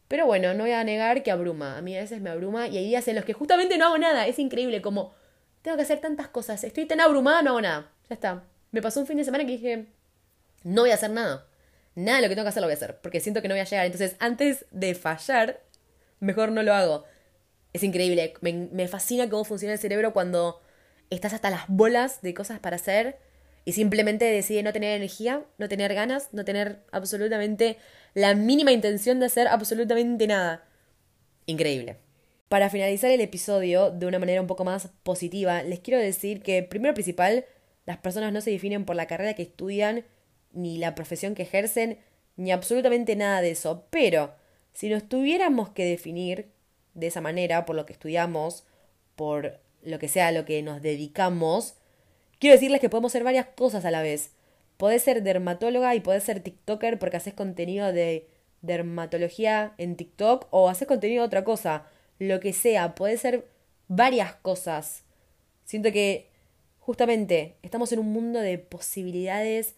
Pero 0.07 0.27
bueno, 0.27 0.53
no 0.53 0.65
voy 0.65 0.71
a 0.73 0.83
negar 0.83 1.23
que 1.23 1.31
abruma. 1.31 1.75
A 1.75 1.81
mí 1.81 1.97
a 1.97 2.01
veces 2.01 2.21
me 2.21 2.29
abruma 2.29 2.67
y 2.67 2.77
hay 2.77 2.85
días 2.85 3.07
en 3.07 3.15
los 3.15 3.25
que 3.25 3.33
justamente 3.33 3.79
no 3.79 3.87
hago 3.87 3.97
nada. 3.97 4.27
Es 4.27 4.37
increíble 4.37 4.79
como 4.83 5.15
tengo 5.63 5.75
que 5.75 5.81
hacer 5.81 5.99
tantas 5.99 6.27
cosas. 6.27 6.63
Estoy 6.63 6.85
tan 6.85 6.99
abrumada, 6.99 7.41
no 7.41 7.49
hago 7.49 7.61
nada. 7.61 7.91
Ya 8.09 8.13
está. 8.13 8.43
Me 8.69 8.79
pasó 8.79 8.99
un 8.99 9.07
fin 9.07 9.17
de 9.17 9.23
semana 9.23 9.43
que 9.43 9.53
dije, 9.53 9.87
no 10.63 10.83
voy 10.83 10.91
a 10.91 10.93
hacer 10.93 11.09
nada. 11.09 11.47
Nada 11.95 12.17
de 12.17 12.21
lo 12.21 12.29
que 12.29 12.35
tengo 12.35 12.45
que 12.45 12.49
hacer 12.49 12.61
lo 12.61 12.67
voy 12.67 12.73
a 12.73 12.77
hacer. 12.77 12.99
Porque 13.01 13.19
siento 13.19 13.41
que 13.41 13.47
no 13.47 13.55
voy 13.55 13.61
a 13.61 13.63
llegar. 13.63 13.87
Entonces, 13.87 14.17
antes 14.19 14.67
de 14.69 14.93
fallar, 14.93 15.63
mejor 16.19 16.51
no 16.51 16.61
lo 16.61 16.75
hago. 16.75 17.05
Es 17.73 17.81
increíble. 17.81 18.35
Me, 18.41 18.53
me 18.71 18.87
fascina 18.87 19.27
cómo 19.31 19.45
funciona 19.45 19.73
el 19.73 19.79
cerebro 19.79 20.13
cuando 20.13 20.61
estás 21.09 21.33
hasta 21.33 21.49
las 21.49 21.63
bolas 21.67 22.21
de 22.21 22.35
cosas 22.35 22.59
para 22.59 22.75
hacer 22.75 23.17
y 23.67 23.73
simplemente 23.73 24.23
decide 24.23 24.63
no 24.63 24.71
tener 24.71 24.95
energía, 24.95 25.43
no 25.57 25.67
tener 25.67 25.93
ganas, 25.93 26.29
no 26.31 26.45
tener 26.45 26.85
absolutamente 26.93 27.75
la 28.13 28.33
mínima 28.33 28.71
intención 28.71 29.19
de 29.19 29.25
hacer 29.25 29.49
absolutamente 29.49 30.25
nada. 30.25 30.65
Increíble. 31.47 31.97
Para 32.47 32.69
finalizar 32.69 33.11
el 33.11 33.19
episodio 33.19 33.91
de 33.91 34.05
una 34.05 34.19
manera 34.19 34.39
un 34.39 34.47
poco 34.47 34.63
más 34.63 34.87
positiva, 35.03 35.63
les 35.63 35.81
quiero 35.81 35.99
decir 35.99 36.41
que, 36.41 36.63
primero 36.63 36.93
principal, 36.93 37.43
las 37.85 37.97
personas 37.97 38.31
no 38.31 38.39
se 38.39 38.51
definen 38.51 38.85
por 38.85 38.95
la 38.95 39.05
carrera 39.05 39.33
que 39.33 39.43
estudian, 39.43 40.05
ni 40.53 40.77
la 40.77 40.95
profesión 40.95 41.35
que 41.35 41.43
ejercen, 41.43 41.99
ni 42.37 42.53
absolutamente 42.53 43.17
nada 43.17 43.41
de 43.41 43.51
eso. 43.51 43.85
Pero, 43.89 44.33
si 44.71 44.87
nos 44.87 45.09
tuviéramos 45.09 45.71
que 45.71 45.83
definir 45.83 46.53
de 46.93 47.07
esa 47.07 47.19
manera, 47.19 47.65
por 47.65 47.75
lo 47.75 47.85
que 47.85 47.91
estudiamos, 47.91 48.63
por 49.17 49.59
lo 49.81 49.99
que 49.99 50.07
sea 50.07 50.31
lo 50.31 50.45
que 50.45 50.63
nos 50.63 50.81
dedicamos, 50.81 51.76
quiero 52.39 52.53
decirles 52.53 52.81
que 52.81 52.89
podemos 52.89 53.11
ser 53.11 53.23
varias 53.23 53.47
cosas 53.47 53.85
a 53.85 53.91
la 53.91 54.01
vez. 54.01 54.31
Podés 54.77 55.03
ser 55.03 55.23
dermatóloga 55.23 55.95
y 55.95 55.99
podés 55.99 56.23
ser 56.23 56.39
TikToker 56.41 56.99
porque 56.99 57.17
haces 57.17 57.33
contenido 57.33 57.91
de 57.91 58.27
dermatología 58.61 59.73
en 59.77 59.95
TikTok 59.95 60.47
o 60.51 60.69
haces 60.69 60.87
contenido 60.87 61.21
de 61.21 61.27
otra 61.27 61.43
cosa. 61.43 61.85
Lo 62.19 62.39
que 62.39 62.53
sea, 62.53 62.95
podés 62.95 63.21
ser 63.21 63.47
varias 63.87 64.33
cosas. 64.35 65.03
Siento 65.65 65.91
que 65.91 66.29
justamente 66.79 67.55
estamos 67.63 67.91
en 67.91 67.99
un 67.99 68.11
mundo 68.11 68.39
de 68.39 68.57
posibilidades 68.57 69.75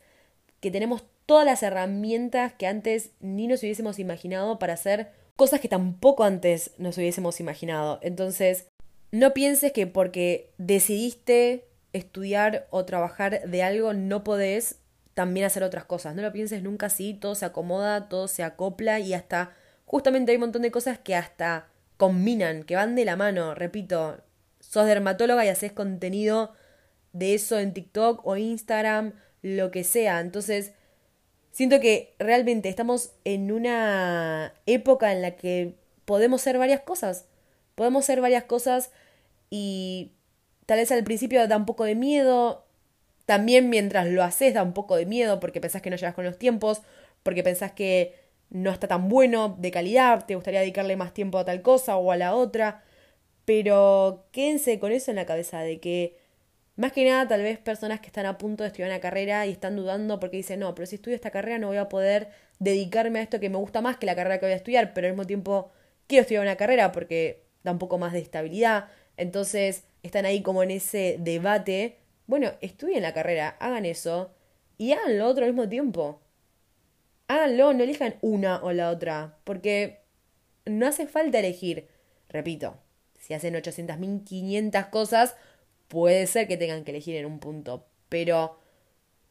que 0.59 0.71
tenemos 0.71 1.03
todas 1.25 1.45
las 1.45 1.63
herramientas 1.63 2.53
que 2.53 2.67
antes 2.67 3.11
ni 3.19 3.47
nos 3.47 3.61
hubiésemos 3.61 3.99
imaginado 3.99 4.59
para 4.59 4.73
hacer 4.73 5.11
cosas 5.35 5.61
que 5.61 5.67
tampoco 5.67 6.23
antes 6.23 6.71
nos 6.77 6.97
hubiésemos 6.97 7.39
imaginado. 7.39 7.99
Entonces, 8.01 8.67
no 9.11 9.33
pienses 9.33 9.71
que 9.71 9.87
porque 9.87 10.49
decidiste 10.57 11.68
estudiar 11.93 12.67
o 12.69 12.85
trabajar 12.85 13.47
de 13.49 13.63
algo 13.63 13.93
no 13.93 14.23
podés 14.23 14.79
también 15.13 15.45
hacer 15.45 15.63
otras 15.63 15.85
cosas. 15.85 16.15
No 16.15 16.21
lo 16.21 16.31
pienses 16.31 16.63
nunca 16.63 16.87
así, 16.87 17.13
todo 17.13 17.35
se 17.35 17.45
acomoda, 17.45 18.09
todo 18.09 18.27
se 18.27 18.43
acopla 18.43 18.99
y 18.99 19.13
hasta 19.13 19.51
justamente 19.85 20.31
hay 20.31 20.37
un 20.37 20.41
montón 20.41 20.61
de 20.61 20.71
cosas 20.71 20.99
que 20.99 21.15
hasta 21.15 21.67
combinan, 21.97 22.63
que 22.63 22.75
van 22.75 22.95
de 22.95 23.05
la 23.05 23.15
mano. 23.15 23.55
Repito, 23.55 24.21
sos 24.59 24.85
dermatóloga 24.85 25.45
y 25.45 25.49
haces 25.49 25.71
contenido 25.71 26.53
de 27.13 27.33
eso 27.33 27.59
en 27.59 27.73
TikTok 27.73 28.25
o 28.25 28.37
Instagram, 28.37 29.13
lo 29.41 29.71
que 29.71 29.83
sea. 29.83 30.19
Entonces, 30.19 30.73
Siento 31.51 31.79
que 31.79 32.15
realmente 32.19 32.69
estamos 32.69 33.11
en 33.25 33.51
una 33.51 34.53
época 34.65 35.11
en 35.11 35.21
la 35.21 35.35
que 35.35 35.75
podemos 36.05 36.41
ser 36.41 36.57
varias 36.57 36.81
cosas. 36.81 37.25
Podemos 37.75 38.05
ser 38.05 38.21
varias 38.21 38.43
cosas 38.45 38.91
y 39.49 40.13
tal 40.69 40.77
vez 40.77 40.91
al 40.91 41.03
principio 41.03 41.47
da 41.47 41.57
un 41.57 41.65
poco 41.65 41.83
de 41.83 41.95
miedo. 41.95 42.63
También 43.25 43.71
mientras 43.71 44.05
lo 44.07 44.23
haces 44.23 44.53
da 44.53 44.61
un 44.61 44.73
poco 44.73 44.97
de 44.97 45.07
miedo 45.07 45.39
porque 45.39 45.59
pensás 45.59 45.81
que 45.81 45.89
no 45.89 45.95
llegas 45.95 46.13
con 46.13 46.25
los 46.25 46.37
tiempos, 46.37 46.83
porque 47.23 47.41
pensás 47.41 47.71
que 47.71 48.13
no 48.51 48.69
está 48.69 48.87
tan 48.87 49.09
bueno, 49.09 49.57
de 49.59 49.71
calidad, 49.71 50.27
te 50.27 50.35
gustaría 50.35 50.59
dedicarle 50.59 50.95
más 50.95 51.11
tiempo 51.11 51.39
a 51.39 51.45
tal 51.45 51.63
cosa 51.63 51.97
o 51.97 52.11
a 52.11 52.17
la 52.17 52.35
otra. 52.35 52.83
Pero 53.45 54.27
quédense 54.31 54.77
con 54.77 54.91
eso 54.91 55.09
en 55.09 55.15
la 55.15 55.25
cabeza 55.25 55.61
de 55.61 55.79
que 55.79 56.19
más 56.75 56.91
que 56.91 57.03
nada, 57.03 57.27
tal 57.27 57.41
vez 57.41 57.57
personas 57.57 57.99
que 57.99 58.07
están 58.07 58.27
a 58.27 58.37
punto 58.37 58.63
de 58.63 58.67
estudiar 58.67 58.91
una 58.91 58.99
carrera 58.99 59.47
y 59.47 59.51
están 59.51 59.75
dudando 59.75 60.19
porque 60.19 60.37
dicen, 60.37 60.59
no, 60.59 60.75
pero 60.75 60.85
si 60.85 60.95
estudio 60.97 61.15
esta 61.15 61.31
carrera 61.31 61.57
no 61.57 61.69
voy 61.69 61.77
a 61.77 61.89
poder 61.89 62.29
dedicarme 62.59 63.17
a 63.19 63.23
esto 63.23 63.39
que 63.39 63.49
me 63.49 63.57
gusta 63.57 63.81
más 63.81 63.97
que 63.97 64.05
la 64.05 64.15
carrera 64.15 64.39
que 64.39 64.45
voy 64.45 64.53
a 64.53 64.57
estudiar, 64.57 64.93
pero 64.93 65.07
al 65.07 65.13
mismo 65.13 65.25
tiempo 65.25 65.71
quiero 66.05 66.21
estudiar 66.21 66.43
una 66.43 66.57
carrera 66.57 66.91
porque 66.91 67.41
da 67.63 67.71
un 67.71 67.79
poco 67.79 67.97
más 67.97 68.13
de 68.13 68.19
estabilidad. 68.19 68.89
Entonces 69.17 69.88
están 70.03 70.25
ahí 70.25 70.41
como 70.41 70.63
en 70.63 70.71
ese 70.71 71.17
debate. 71.19 71.97
Bueno, 72.27 72.51
estudien 72.61 73.01
la 73.01 73.13
carrera, 73.13 73.57
hagan 73.59 73.85
eso 73.85 74.31
y 74.77 74.93
hagan 74.93 75.17
lo 75.17 75.27
otro 75.27 75.45
al 75.45 75.53
mismo 75.53 75.69
tiempo. 75.69 76.21
Háganlo, 77.27 77.73
no 77.73 77.83
elijan 77.83 78.15
una 78.21 78.63
o 78.63 78.71
la 78.71 78.89
otra, 78.89 79.37
porque 79.43 79.99
no 80.65 80.87
hace 80.87 81.07
falta 81.07 81.39
elegir. 81.39 81.87
Repito, 82.29 82.77
si 83.19 83.33
hacen 83.33 83.53
800.500 83.55 84.89
cosas, 84.89 85.35
puede 85.87 86.27
ser 86.27 86.47
que 86.47 86.57
tengan 86.57 86.83
que 86.83 86.91
elegir 86.91 87.15
en 87.17 87.25
un 87.25 87.39
punto, 87.39 87.85
pero 88.09 88.57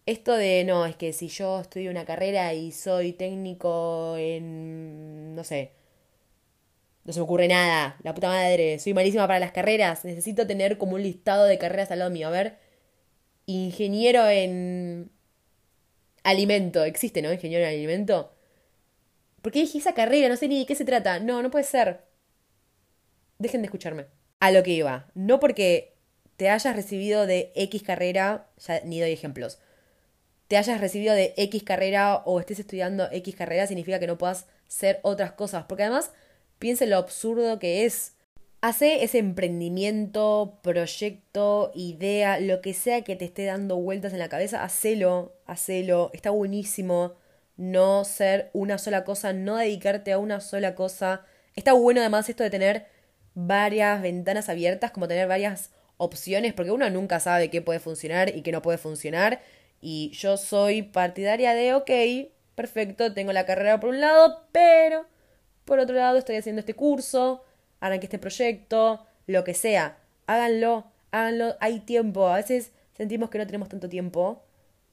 esto 0.07 0.35
de 0.35 0.65
no, 0.65 0.87
es 0.87 0.97
que 0.97 1.13
si 1.13 1.29
yo 1.29 1.61
estudio 1.61 1.91
una 1.91 2.05
carrera 2.05 2.55
y 2.55 2.73
soy 2.73 3.13
técnico 3.13 4.17
en, 4.17 5.35
no 5.35 5.45
sé, 5.45 5.73
no 7.09 7.15
se 7.15 7.21
me 7.21 7.25
ocurre 7.25 7.49
nada, 7.49 7.97
la 8.03 8.13
puta 8.13 8.29
madre, 8.29 8.79
soy 8.79 8.93
malísima 8.93 9.27
para 9.27 9.39
las 9.41 9.51
carreras, 9.51 10.05
necesito 10.05 10.47
tener 10.47 10.77
como 10.77 10.97
un 10.97 11.03
listado 11.03 11.47
de 11.47 11.57
carreras 11.57 11.91
al 11.91 12.01
lado 12.01 12.11
mío, 12.11 12.29
a 12.29 12.31
ver, 12.31 12.59
ingeniero 13.47 14.29
en 14.29 15.11
alimento, 16.23 16.85
existe, 16.85 17.23
¿no? 17.23 17.33
Ingeniero 17.33 17.65
en 17.65 17.71
alimento. 17.71 18.35
¿Por 19.41 19.53
qué 19.53 19.61
dije 19.61 19.79
esa 19.79 19.95
carrera? 19.95 20.29
No 20.29 20.37
sé 20.37 20.49
ni 20.49 20.59
de 20.59 20.67
qué 20.67 20.75
se 20.75 20.85
trata. 20.85 21.19
No, 21.19 21.43
no 21.43 21.51
puede 21.51 21.65
ser. 21.65 22.03
Dejen 23.39 23.63
de 23.63 23.69
escucharme. 23.69 24.05
A 24.41 24.51
lo 24.51 24.63
que 24.63 24.73
iba. 24.73 25.11
No 25.15 25.41
porque 25.41 25.95
te 26.37 26.51
hayas 26.51 26.77
recibido 26.77 27.25
de 27.25 27.53
X 27.55 27.83
carrera, 27.85 28.51
ya 28.59 28.83
ni 28.85 29.01
doy 29.01 29.13
ejemplos, 29.13 29.61
te 30.47 30.59
hayas 30.59 30.79
recibido 30.79 31.15
de 31.15 31.33
X 31.39 31.63
carrera 31.63 32.17
o 32.27 32.39
estés 32.39 32.59
estudiando 32.59 33.09
X 33.11 33.35
carrera, 33.35 33.67
significa 33.67 33.99
que 33.99 34.07
no 34.07 34.19
puedas 34.19 34.47
ser 34.67 35.01
otras 35.05 35.33
cosas. 35.33 35.65
Porque 35.67 35.85
además, 35.85 36.13
piense 36.59 36.87
lo 36.87 36.97
absurdo 36.97 37.59
que 37.59 37.85
es. 37.85 38.15
Hace 38.61 39.05
ese 39.05 39.19
emprendimiento, 39.19 40.59
proyecto, 40.63 41.71
idea, 41.75 42.41
lo 42.41 42.61
que 42.61 42.75
sea 42.75 43.03
que 43.03 43.15
te 43.15 43.25
esté 43.25 43.45
dando 43.45 43.77
vueltas 43.77 44.13
en 44.13 44.19
la 44.19 44.29
cabeza, 44.29 44.65
hacelo, 44.65 45.33
hacelo, 45.47 46.11
está 46.13 46.31
buenísimo 46.31 47.15
no 47.59 48.05
ser 48.05 48.51
una 48.55 48.79
sola 48.79 49.05
cosa, 49.05 49.33
no 49.35 49.57
dedicarte 49.57 50.13
a 50.13 50.19
una 50.19 50.41
sola 50.41 50.75
cosa. 50.75 51.27
Está 51.57 51.73
bueno 51.73 52.01
además 52.01 52.29
esto 52.29 52.45
de 52.45 52.51
tener 52.51 52.87
varias 53.35 54.01
ventanas 54.01 54.49
abiertas, 54.49 54.93
como 54.93 55.09
tener 55.09 55.29
varias 55.29 55.71
opciones, 55.99 56.55
porque 56.55 56.71
uno 56.71 56.89
nunca 56.89 57.21
sabe 57.21 57.51
qué 57.51 57.61
puede 57.61 57.81
funcionar 57.81 58.35
y 58.35 58.43
qué 58.43 58.53
no 58.53 58.63
puede 58.63 58.79
funcionar. 58.79 59.41
Y 59.81 60.11
yo 60.15 60.37
soy 60.37 60.83
partidaria 60.83 61.55
de, 61.55 61.75
ok, 61.75 61.91
perfecto, 62.55 63.13
tengo 63.13 63.33
la 63.33 63.45
carrera 63.45 63.81
por 63.81 63.91
un 63.91 64.01
lado, 64.01 64.47
pero 64.53 65.07
por 65.69 65.79
otro 65.79 65.95
lado 65.95 66.17
estoy 66.17 66.37
haciendo 66.37 66.61
este 66.61 66.75
curso, 66.75 67.45
que 67.81 68.01
este 68.03 68.19
proyecto, 68.19 69.07
lo 69.27 69.45
que 69.45 69.53
sea. 69.53 69.99
Háganlo, 70.27 70.87
háganlo, 71.11 71.57
hay 71.61 71.81
tiempo. 71.81 72.27
A 72.27 72.37
veces 72.37 72.73
sentimos 72.97 73.29
que 73.29 73.39
no 73.39 73.47
tenemos 73.47 73.69
tanto 73.69 73.89
tiempo 73.89 74.43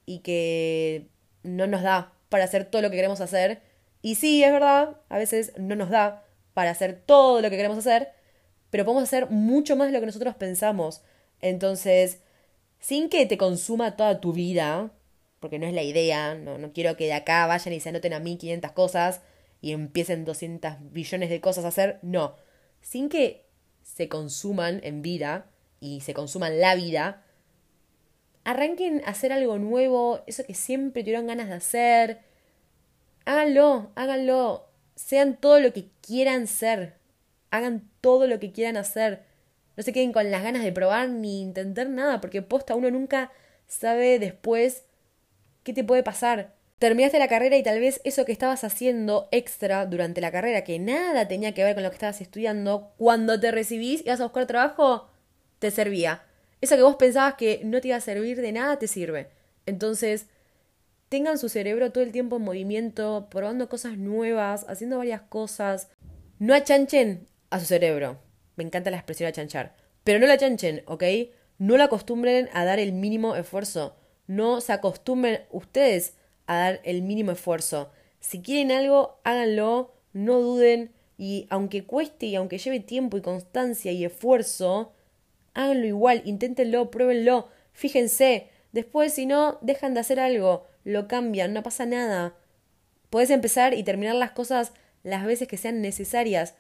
y 0.06 0.20
que 0.20 1.08
no 1.44 1.66
nos 1.66 1.82
da 1.82 2.12
para 2.28 2.44
hacer 2.44 2.66
todo 2.66 2.82
lo 2.82 2.90
que 2.90 2.98
queremos 2.98 3.22
hacer. 3.22 3.62
Y 4.02 4.16
sí, 4.16 4.44
es 4.44 4.52
verdad, 4.52 4.98
a 5.08 5.18
veces 5.18 5.54
no 5.58 5.76
nos 5.76 5.90
da 5.90 6.26
para 6.54 6.72
hacer 6.72 7.02
todo 7.06 7.42
lo 7.42 7.50
que 7.50 7.56
queremos 7.56 7.78
hacer, 7.78 8.10
pero 8.70 8.84
podemos 8.84 9.04
hacer 9.04 9.30
mucho 9.30 9.78
más 9.78 9.88
de 9.88 9.94
lo 9.94 10.02
que 10.02 10.08
nosotros 10.08 10.36
pensamos. 10.36 11.02
Entonces, 11.40 12.20
sin 12.80 13.10
que 13.10 13.26
te 13.26 13.38
consuma 13.38 13.96
toda 13.96 14.20
tu 14.20 14.34
vida, 14.34 14.92
porque 15.40 15.58
no 15.58 15.68
es 15.68 15.74
la 15.74 15.84
idea, 15.84 16.36
no, 16.36 16.58
no 16.58 16.74
quiero 16.74 16.98
que 16.98 17.06
de 17.06 17.14
acá 17.14 17.48
vayan 17.48 17.74
y 17.74 17.80
se 17.80 17.90
anoten 17.90 18.14
a 18.14 18.20
1500 18.20 18.72
cosas 18.74 19.22
y 19.62 19.72
empiecen 19.72 20.26
200 20.26 20.92
billones 20.92 21.30
de 21.30 21.42
cosas 21.42 21.66
a 21.66 21.70
hacer, 21.70 22.00
no. 22.02 22.36
Sin 22.82 23.10
que 23.10 23.46
se 23.84 24.10
consuman 24.10 24.80
en 24.84 25.02
vida 25.02 25.50
y 25.80 26.02
se 26.02 26.14
consuman 26.14 26.60
la 26.60 26.76
vida, 26.76 27.24
arranquen 28.44 29.02
a 29.06 29.12
hacer 29.12 29.32
algo 29.32 29.58
nuevo, 29.58 30.24
eso 30.28 30.44
que 30.46 30.54
siempre 30.54 31.04
tuvieron 31.04 31.28
ganas 31.28 31.48
de 31.48 31.56
hacer. 31.56 32.20
Háganlo, 33.26 33.92
háganlo. 33.96 34.70
Sean 34.96 35.38
todo 35.38 35.60
lo 35.60 35.74
que 35.74 35.90
quieran 36.02 36.48
ser 36.48 37.00
hagan 37.56 37.90
todo 38.02 38.28
lo 38.28 38.40
que 38.40 38.52
quieran 38.52 38.78
hacer. 38.78 39.24
No 39.76 39.84
se 39.84 39.94
queden 39.94 40.14
con 40.14 40.32
las 40.32 40.44
ganas 40.44 40.64
de 40.64 40.72
probar 40.72 41.10
ni 41.10 41.42
intentar 41.42 41.90
nada, 41.90 42.22
porque 42.22 42.42
posta 42.42 42.76
uno 42.76 42.92
nunca 42.92 43.32
sabe 43.68 44.20
después 44.20 44.86
qué 45.64 45.74
te 45.74 45.84
puede 45.84 46.04
pasar. 46.04 46.54
Terminaste 46.78 47.20
la 47.20 47.30
carrera 47.30 47.56
y 47.56 47.64
tal 47.64 47.80
vez 47.80 48.02
eso 48.04 48.26
que 48.26 48.34
estabas 48.34 48.66
haciendo 48.66 49.30
extra 49.32 49.86
durante 49.86 50.20
la 50.20 50.32
carrera, 50.32 50.66
que 50.66 50.78
nada 50.78 51.28
tenía 51.28 51.54
que 51.54 51.64
ver 51.64 51.74
con 51.74 51.84
lo 51.84 51.90
que 51.90 51.96
estabas 51.96 52.20
estudiando, 52.20 52.92
cuando 52.98 53.40
te 53.40 53.52
recibís 53.52 54.02
y 54.02 54.10
vas 54.10 54.20
a 54.20 54.26
buscar 54.26 54.46
trabajo, 54.46 55.08
te 55.60 55.72
servía. 55.72 56.24
Eso 56.60 56.76
que 56.76 56.82
vos 56.82 56.98
pensabas 56.98 57.36
que 57.36 57.62
no 57.64 57.80
te 57.80 57.88
iba 57.90 57.98
a 57.98 58.02
servir 58.02 58.42
de 58.42 58.52
nada, 58.52 58.78
te 58.78 58.88
sirve. 58.88 59.30
Entonces, 59.66 60.26
tengan 61.08 61.38
su 61.38 61.48
cerebro 61.48 61.94
todo 61.94 62.04
el 62.04 62.12
tiempo 62.12 62.36
en 62.36 62.42
movimiento, 62.42 63.28
probando 63.32 63.70
cosas 63.70 63.98
nuevas, 63.98 64.66
haciendo 64.68 64.98
varias 64.98 65.22
cosas. 65.22 65.90
No 66.40 66.54
achanchen 66.54 67.28
a 67.52 67.60
su 67.62 67.68
cerebro. 67.68 68.20
Me 68.58 68.66
encanta 68.66 68.92
la 68.92 68.98
expresión 68.98 69.32
chanchar. 69.32 69.76
Pero 70.04 70.20
no 70.20 70.28
la 70.28 70.38
chanchen, 70.38 70.84
¿ok? 70.88 71.04
No 71.58 71.78
la 71.78 71.86
acostumbren 71.86 72.50
a 72.52 72.66
dar 72.66 72.80
el 72.80 72.92
mínimo 72.92 73.36
esfuerzo. 73.38 73.96
No 74.28 74.60
se 74.60 74.74
acostumbren 74.74 75.46
ustedes 75.52 76.16
a 76.48 76.56
dar 76.58 76.82
el 76.84 77.02
mínimo 77.02 77.32
esfuerzo. 77.32 77.92
Si 78.20 78.42
quieren 78.42 78.72
algo, 78.72 79.20
háganlo, 79.24 79.94
no 80.14 80.40
duden 80.40 80.92
y 81.18 81.48
aunque 81.50 81.86
cueste 81.86 82.26
y 82.26 82.36
aunque 82.36 82.58
lleve 82.58 82.80
tiempo 82.80 83.18
y 83.18 83.22
constancia 83.22 83.92
y 83.92 84.06
esfuerzo, 84.06 84.94
háganlo 85.54 85.86
igual, 85.88 86.22
inténtenlo, 86.26 86.92
pruébenlo, 86.92 87.50
fíjense. 87.74 88.50
Después, 88.72 89.14
si 89.14 89.26
no, 89.26 89.58
dejan 89.62 89.94
de 89.94 90.02
hacer 90.02 90.20
algo, 90.20 90.68
lo 90.84 91.08
cambian, 91.08 91.54
no 91.54 91.64
pasa 91.64 91.86
nada. 91.86 92.36
Puedes 93.10 93.30
empezar 93.30 93.74
y 93.74 93.84
terminar 93.84 94.16
las 94.16 94.32
cosas 94.32 94.74
las 95.04 95.26
veces 95.26 95.48
que 95.48 95.58
sean 95.58 95.82
necesarias. 95.82 96.56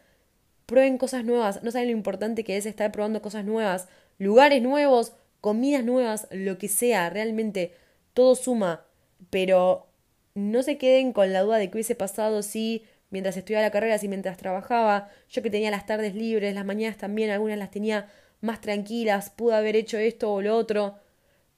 Prueben 0.65 0.98
cosas 0.98 1.26
nuevas, 1.26 1.62
no 1.63 1.71
saben 1.71 1.89
lo 1.89 1.98
importante 1.98 2.43
que 2.43 2.58
es 2.58 2.65
estar 2.65 2.91
probando 2.91 3.21
cosas 3.21 3.43
nuevas, 3.43 3.88
lugares 4.17 4.62
nuevos, 4.62 5.13
comidas 5.41 5.84
nuevas, 5.84 6.28
lo 6.32 6.58
que 6.58 6.69
sea, 6.69 7.10
realmente 7.10 7.74
todo 8.13 8.36
suma, 8.36 8.86
pero 9.30 9.88
no 10.36 10.64
se 10.64 10.78
queden 10.78 11.14
con 11.14 11.34
la 11.34 11.42
duda 11.42 11.58
de 11.58 11.70
qué 11.70 11.78
hubiese 11.78 11.96
pasado 11.96 12.42
si 12.44 12.84
mientras 13.10 13.38
estudiaba 13.38 13.66
la 13.66 13.72
carrera, 13.72 13.98
si 13.98 14.08
mientras 14.08 14.38
trabajaba, 14.38 15.10
yo 15.30 15.42
que 15.42 15.50
tenía 15.50 15.72
las 15.72 15.86
tardes 15.86 16.16
libres, 16.16 16.56
las 16.56 16.66
mañanas 16.66 16.98
también, 16.98 17.30
algunas 17.30 17.58
las 17.58 17.72
tenía 17.72 18.10
más 18.42 18.62
tranquilas, 18.62 19.30
pude 19.30 19.56
haber 19.56 19.76
hecho 19.76 19.98
esto 19.98 20.34
o 20.34 20.42
lo 20.42 20.56
otro. 20.58 20.96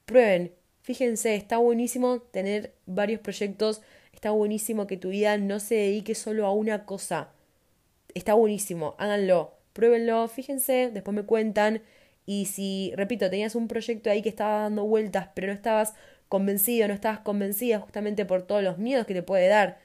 Prueben, 0.05 0.53
fíjense, 0.81 1.35
está 1.35 1.57
buenísimo 1.57 2.19
tener 2.21 2.73
varios 2.85 3.21
proyectos, 3.21 3.81
está 4.13 4.31
buenísimo 4.31 4.87
que 4.87 4.97
tu 4.97 5.09
vida 5.09 5.37
no 5.37 5.59
se 5.59 5.75
dedique 5.75 6.15
solo 6.15 6.45
a 6.45 6.53
una 6.53 6.85
cosa 6.85 7.31
está 8.17 8.33
buenísimo, 8.33 8.95
háganlo, 8.97 9.53
pruébenlo, 9.73 10.27
fíjense, 10.27 10.89
después 10.93 11.15
me 11.15 11.23
cuentan. 11.23 11.81
Y 12.25 12.45
si, 12.45 12.91
repito, 12.95 13.29
tenías 13.29 13.55
un 13.55 13.67
proyecto 13.67 14.09
ahí 14.09 14.21
que 14.21 14.29
estaba 14.29 14.63
dando 14.63 14.83
vueltas, 14.85 15.29
pero 15.33 15.47
no 15.47 15.53
estabas 15.53 15.93
convencido, 16.29 16.87
no 16.87 16.93
estabas 16.93 17.19
convencida 17.19 17.79
justamente 17.79 18.25
por 18.25 18.45
todos 18.45 18.63
los 18.63 18.77
miedos 18.77 19.05
que 19.05 19.13
te 19.13 19.23
puede 19.23 19.47
dar, 19.47 19.79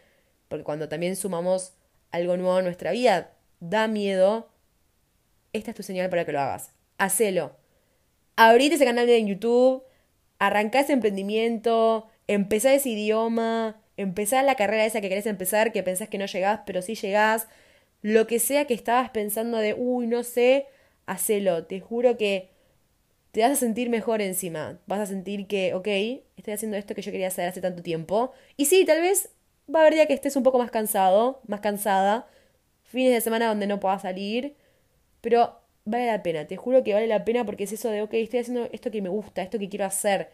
porque 0.48 0.64
cuando 0.64 0.88
también 0.88 1.16
sumamos 1.16 1.74
algo 2.10 2.36
nuevo 2.36 2.56
a 2.56 2.62
nuestra 2.62 2.92
vida, 2.92 3.32
da 3.60 3.88
miedo, 3.88 4.50
esta 5.52 5.70
es 5.70 5.76
tu 5.76 5.82
señal 5.82 6.10
para 6.10 6.24
que 6.24 6.32
lo 6.32 6.40
hagas. 6.40 6.72
Hacelo. 6.98 7.56
Abrite 8.36 8.76
ese 8.76 8.84
canal 8.84 9.06
de 9.06 9.24
YouTube, 9.24 9.82
arrancá 10.38 10.80
ese 10.80 10.92
emprendimiento, 10.92 12.08
empezá 12.26 12.72
ese 12.72 12.90
idioma, 12.90 13.80
empezá 13.96 14.42
la 14.42 14.56
carrera 14.56 14.84
esa 14.84 15.00
que 15.00 15.08
querés 15.08 15.26
empezar, 15.26 15.72
que 15.72 15.82
pensás 15.82 16.08
que 16.08 16.18
no 16.18 16.26
llegás, 16.26 16.60
pero 16.66 16.82
sí 16.82 16.94
llegás, 16.94 17.46
lo 18.00 18.26
que 18.26 18.38
sea 18.38 18.66
que 18.66 18.74
estabas 18.74 19.10
pensando 19.10 19.58
de, 19.58 19.74
uy, 19.74 20.06
no 20.06 20.24
sé, 20.24 20.66
hacelo. 21.06 21.64
Te 21.66 21.80
juro 21.80 22.16
que 22.16 22.50
te 23.30 23.42
vas 23.42 23.52
a 23.52 23.56
sentir 23.56 23.90
mejor 23.90 24.20
encima. 24.20 24.80
Vas 24.86 25.00
a 25.00 25.06
sentir 25.06 25.46
que, 25.46 25.74
ok, 25.74 25.88
estoy 26.42 26.54
haciendo 26.54 26.76
esto 26.76 26.94
que 26.94 27.02
yo 27.02 27.12
quería 27.12 27.28
hacer 27.28 27.48
hace 27.48 27.60
tanto 27.60 27.82
tiempo. 27.82 28.32
Y 28.56 28.66
sí, 28.66 28.84
tal 28.84 29.00
vez 29.00 29.30
va 29.72 29.80
a 29.80 29.82
haber 29.82 29.94
día 29.94 30.06
que 30.06 30.14
estés 30.14 30.36
un 30.36 30.42
poco 30.42 30.58
más 30.58 30.70
cansado, 30.70 31.40
más 31.46 31.60
cansada, 31.60 32.28
fines 32.82 33.12
de 33.12 33.20
semana 33.20 33.48
donde 33.48 33.66
no 33.68 33.80
puedas 33.80 34.02
salir, 34.02 34.56
pero 35.20 35.60
vale 35.84 36.06
la 36.06 36.22
pena, 36.22 36.46
te 36.46 36.56
juro 36.56 36.82
que 36.84 36.94
vale 36.94 37.06
la 37.06 37.24
pena 37.24 37.44
porque 37.46 37.64
es 37.64 37.72
eso 37.72 37.90
de, 37.90 38.02
ok, 38.02 38.14
estoy 38.14 38.40
haciendo 38.40 38.68
esto 38.72 38.90
que 38.90 39.02
me 39.02 39.08
gusta, 39.08 39.42
esto 39.42 39.58
que 39.58 39.68
quiero 39.68 39.84
hacer. 39.86 40.30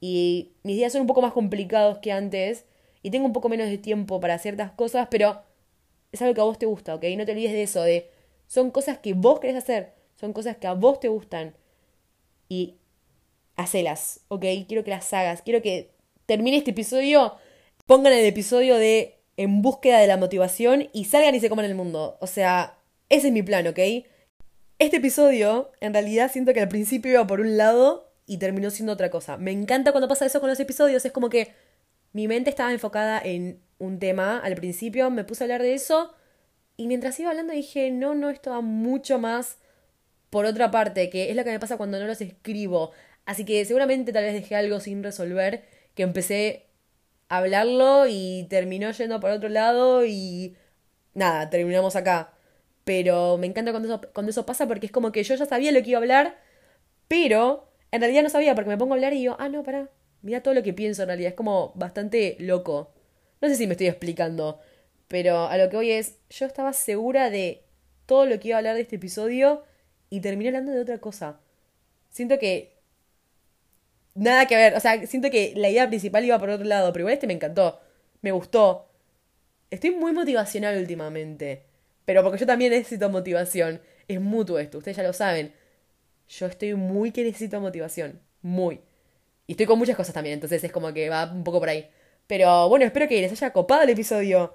Y 0.00 0.52
mis 0.62 0.76
días 0.76 0.92
son 0.92 1.02
un 1.02 1.06
poco 1.06 1.22
más 1.22 1.32
complicados 1.32 1.98
que 1.98 2.12
antes 2.12 2.66
y 3.02 3.10
tengo 3.10 3.26
un 3.26 3.32
poco 3.32 3.48
menos 3.48 3.68
de 3.68 3.78
tiempo 3.78 4.20
para 4.20 4.38
ciertas 4.38 4.72
cosas, 4.72 5.08
pero 5.10 5.42
es 6.12 6.22
algo 6.22 6.34
que 6.34 6.40
a 6.42 6.44
vos 6.44 6.58
te 6.58 6.66
gusta, 6.66 6.94
¿ok? 6.94 7.04
No 7.16 7.24
te 7.24 7.32
olvides 7.32 7.52
de 7.52 7.62
eso, 7.62 7.82
de 7.82 8.10
son 8.46 8.70
cosas 8.70 8.98
que 8.98 9.14
vos 9.14 9.40
querés 9.40 9.56
hacer, 9.56 9.94
son 10.16 10.32
cosas 10.32 10.56
que 10.58 10.66
a 10.66 10.74
vos 10.74 11.00
te 11.00 11.08
gustan 11.08 11.54
y 12.48 12.79
hacelas, 13.60 14.20
¿ok? 14.28 14.44
Quiero 14.66 14.84
que 14.84 14.90
las 14.90 15.12
hagas, 15.12 15.42
quiero 15.42 15.62
que 15.62 15.90
termine 16.26 16.56
este 16.56 16.70
episodio, 16.70 17.34
pongan 17.86 18.12
el 18.12 18.24
episodio 18.24 18.76
de 18.76 19.16
En 19.36 19.62
búsqueda 19.62 19.98
de 19.98 20.06
la 20.06 20.16
motivación 20.16 20.90
y 20.92 21.06
salgan 21.06 21.34
y 21.34 21.40
se 21.40 21.48
coman 21.48 21.64
el 21.64 21.74
mundo. 21.74 22.18
O 22.20 22.26
sea, 22.26 22.78
ese 23.08 23.28
es 23.28 23.32
mi 23.32 23.42
plan, 23.42 23.66
¿ok? 23.66 23.78
Este 24.78 24.96
episodio, 24.98 25.72
en 25.80 25.92
realidad, 25.94 26.30
siento 26.30 26.52
que 26.52 26.60
al 26.60 26.68
principio 26.68 27.12
iba 27.12 27.26
por 27.26 27.40
un 27.40 27.56
lado 27.56 28.12
y 28.26 28.38
terminó 28.38 28.70
siendo 28.70 28.92
otra 28.92 29.10
cosa. 29.10 29.36
Me 29.36 29.50
encanta 29.50 29.92
cuando 29.92 30.08
pasa 30.08 30.26
eso 30.26 30.40
con 30.40 30.50
los 30.50 30.60
episodios, 30.60 31.04
es 31.04 31.12
como 31.12 31.30
que 31.30 31.52
mi 32.12 32.28
mente 32.28 32.50
estaba 32.50 32.72
enfocada 32.72 33.20
en 33.22 33.60
un 33.78 33.98
tema 33.98 34.38
al 34.38 34.54
principio, 34.56 35.10
me 35.10 35.24
puse 35.24 35.42
a 35.42 35.46
hablar 35.46 35.62
de 35.62 35.74
eso 35.74 36.12
y 36.76 36.86
mientras 36.86 37.18
iba 37.20 37.30
hablando 37.30 37.52
dije, 37.52 37.90
no, 37.90 38.14
no, 38.14 38.30
esto 38.30 38.50
va 38.50 38.60
mucho 38.60 39.18
más 39.18 39.58
por 40.30 40.46
otra 40.46 40.70
parte, 40.70 41.10
que 41.10 41.30
es 41.30 41.36
lo 41.36 41.44
que 41.44 41.50
me 41.50 41.60
pasa 41.60 41.76
cuando 41.76 41.98
no 41.98 42.06
los 42.06 42.20
escribo. 42.20 42.92
Así 43.30 43.44
que 43.44 43.64
seguramente 43.64 44.12
tal 44.12 44.24
vez 44.24 44.34
dejé 44.34 44.56
algo 44.56 44.80
sin 44.80 45.04
resolver, 45.04 45.62
que 45.94 46.02
empecé 46.02 46.66
a 47.28 47.36
hablarlo 47.38 48.08
y 48.08 48.48
terminó 48.50 48.90
yendo 48.90 49.20
por 49.20 49.30
otro 49.30 49.48
lado 49.48 50.04
y 50.04 50.56
nada, 51.14 51.48
terminamos 51.48 51.94
acá. 51.94 52.32
Pero 52.82 53.38
me 53.38 53.46
encanta 53.46 53.70
cuando 53.70 53.88
eso, 53.88 54.00
cuando 54.12 54.30
eso 54.30 54.44
pasa 54.46 54.66
porque 54.66 54.86
es 54.86 54.92
como 54.92 55.12
que 55.12 55.22
yo 55.22 55.36
ya 55.36 55.46
sabía 55.46 55.70
lo 55.70 55.80
que 55.80 55.90
iba 55.90 55.98
a 55.98 56.02
hablar, 56.02 56.38
pero 57.06 57.70
en 57.92 58.00
realidad 58.00 58.24
no 58.24 58.30
sabía 58.30 58.56
porque 58.56 58.70
me 58.70 58.76
pongo 58.76 58.94
a 58.94 58.96
hablar 58.96 59.12
y 59.12 59.20
digo, 59.20 59.36
ah, 59.38 59.48
no, 59.48 59.62
pará, 59.62 59.88
mira 60.22 60.42
todo 60.42 60.54
lo 60.54 60.64
que 60.64 60.72
pienso 60.74 61.02
en 61.02 61.08
realidad. 61.08 61.28
Es 61.28 61.36
como 61.36 61.70
bastante 61.76 62.36
loco. 62.40 62.92
No 63.40 63.46
sé 63.48 63.54
si 63.54 63.68
me 63.68 63.74
estoy 63.74 63.86
explicando, 63.86 64.58
pero 65.06 65.46
a 65.46 65.56
lo 65.56 65.70
que 65.70 65.76
voy 65.76 65.92
es, 65.92 66.18
yo 66.30 66.46
estaba 66.46 66.72
segura 66.72 67.30
de 67.30 67.62
todo 68.06 68.26
lo 68.26 68.40
que 68.40 68.48
iba 68.48 68.56
a 68.56 68.58
hablar 68.58 68.74
de 68.74 68.80
este 68.82 68.96
episodio 68.96 69.62
y 70.10 70.20
terminé 70.20 70.48
hablando 70.48 70.72
de 70.72 70.80
otra 70.80 70.98
cosa. 70.98 71.38
Siento 72.08 72.40
que... 72.40 72.79
Nada 74.14 74.46
que 74.46 74.56
ver, 74.56 74.74
o 74.74 74.80
sea, 74.80 75.06
siento 75.06 75.30
que 75.30 75.52
la 75.56 75.68
idea 75.68 75.88
principal 75.88 76.24
iba 76.24 76.38
por 76.38 76.50
otro 76.50 76.66
lado, 76.66 76.92
pero 76.92 77.02
igual 77.02 77.14
este 77.14 77.26
me 77.26 77.34
encantó, 77.34 77.80
me 78.22 78.32
gustó. 78.32 78.88
Estoy 79.70 79.92
muy 79.92 80.12
motivacional 80.12 80.78
últimamente. 80.78 81.64
Pero 82.04 82.22
porque 82.24 82.38
yo 82.38 82.46
también 82.46 82.72
necesito 82.72 83.08
motivación. 83.08 83.80
Es 84.08 84.20
mutuo 84.20 84.58
esto, 84.58 84.78
ustedes 84.78 84.96
ya 84.96 85.04
lo 85.04 85.12
saben. 85.12 85.52
Yo 86.28 86.46
estoy 86.46 86.74
muy 86.74 87.12
que 87.12 87.22
necesito 87.24 87.60
motivación. 87.60 88.20
Muy. 88.42 88.80
Y 89.46 89.52
estoy 89.52 89.66
con 89.66 89.78
muchas 89.78 89.96
cosas 89.96 90.14
también, 90.14 90.34
entonces 90.34 90.62
es 90.64 90.72
como 90.72 90.92
que 90.92 91.08
va 91.08 91.30
un 91.32 91.44
poco 91.44 91.60
por 91.60 91.68
ahí. 91.68 91.88
Pero 92.26 92.68
bueno, 92.68 92.84
espero 92.84 93.08
que 93.08 93.20
les 93.20 93.32
haya 93.32 93.52
copado 93.52 93.82
el 93.82 93.90
episodio. 93.90 94.54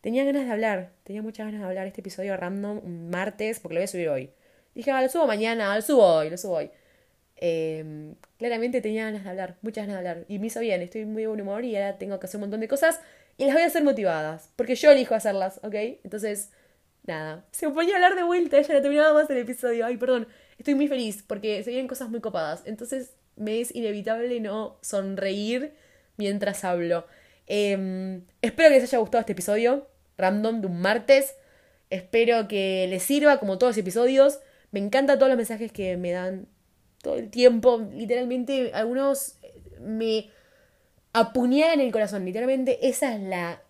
Tenía 0.00 0.24
ganas 0.24 0.46
de 0.46 0.52
hablar, 0.52 0.92
tenía 1.04 1.22
muchas 1.22 1.46
ganas 1.46 1.60
de 1.62 1.66
hablar 1.66 1.86
este 1.86 2.00
episodio 2.02 2.36
random 2.36 3.08
martes, 3.10 3.60
porque 3.60 3.74
lo 3.74 3.80
voy 3.80 3.84
a 3.84 3.88
subir 3.88 4.08
hoy. 4.08 4.30
Dije, 4.74 4.90
ah, 4.90 5.02
lo 5.02 5.08
subo 5.08 5.26
mañana, 5.26 5.74
lo 5.74 5.82
subo 5.82 6.02
hoy, 6.02 6.30
lo 6.30 6.36
subo 6.36 6.56
hoy. 6.56 6.70
Em, 7.46 8.14
claramente 8.38 8.80
tenía 8.80 9.04
ganas 9.04 9.22
de 9.22 9.28
hablar, 9.28 9.58
muchas 9.60 9.86
ganas 9.86 10.02
de 10.02 10.08
hablar. 10.08 10.24
Y 10.28 10.38
me 10.38 10.46
hizo 10.46 10.60
bien, 10.60 10.80
estoy 10.80 11.04
muy 11.04 11.24
de 11.24 11.28
buen 11.28 11.42
humor 11.42 11.62
y 11.62 11.76
ahora 11.76 11.98
tengo 11.98 12.18
que 12.18 12.24
hacer 12.24 12.38
un 12.38 12.44
montón 12.44 12.60
de 12.60 12.68
cosas. 12.68 13.00
Y 13.36 13.44
las 13.44 13.52
voy 13.52 13.64
a 13.64 13.66
hacer 13.66 13.84
motivadas, 13.84 14.48
porque 14.56 14.74
yo 14.76 14.90
elijo 14.90 15.14
hacerlas, 15.14 15.60
¿ok? 15.62 15.74
Entonces, 16.04 16.48
nada, 17.02 17.44
se 17.50 17.68
ponía 17.68 17.92
a 17.92 17.96
hablar 17.96 18.14
de 18.14 18.22
vuelta, 18.22 18.58
ya 18.62 18.72
no 18.72 18.80
terminaba 18.80 19.12
más 19.12 19.28
el 19.28 19.36
episodio. 19.36 19.84
Ay, 19.84 19.98
perdón, 19.98 20.26
estoy 20.56 20.74
muy 20.74 20.88
feliz 20.88 21.22
porque 21.26 21.62
se 21.62 21.68
vienen 21.68 21.86
cosas 21.86 22.08
muy 22.08 22.22
copadas. 22.22 22.62
Entonces 22.64 23.12
me 23.36 23.60
es 23.60 23.74
inevitable 23.74 24.40
no 24.40 24.78
sonreír 24.80 25.74
mientras 26.16 26.64
hablo. 26.64 27.06
Em, 27.46 28.24
espero 28.40 28.70
que 28.70 28.76
les 28.76 28.84
haya 28.84 28.98
gustado 28.98 29.20
este 29.20 29.32
episodio, 29.32 29.86
random 30.16 30.62
de 30.62 30.66
un 30.68 30.80
martes. 30.80 31.34
Espero 31.90 32.48
que 32.48 32.86
les 32.88 33.02
sirva 33.02 33.38
como 33.38 33.58
todos 33.58 33.72
los 33.72 33.78
episodios. 33.78 34.40
Me 34.70 34.80
encantan 34.80 35.18
todos 35.18 35.28
los 35.28 35.36
mensajes 35.36 35.70
que 35.72 35.98
me 35.98 36.12
dan 36.12 36.48
todo 37.04 37.16
el 37.16 37.30
tiempo. 37.30 37.86
Literalmente, 37.92 38.72
algunos 38.74 39.38
me 39.80 40.30
apuñalan 41.12 41.78
el 41.78 41.92
corazón. 41.92 42.24
Literalmente, 42.24 42.88
esa 42.88 43.14
es 43.14 43.22
la 43.22 43.60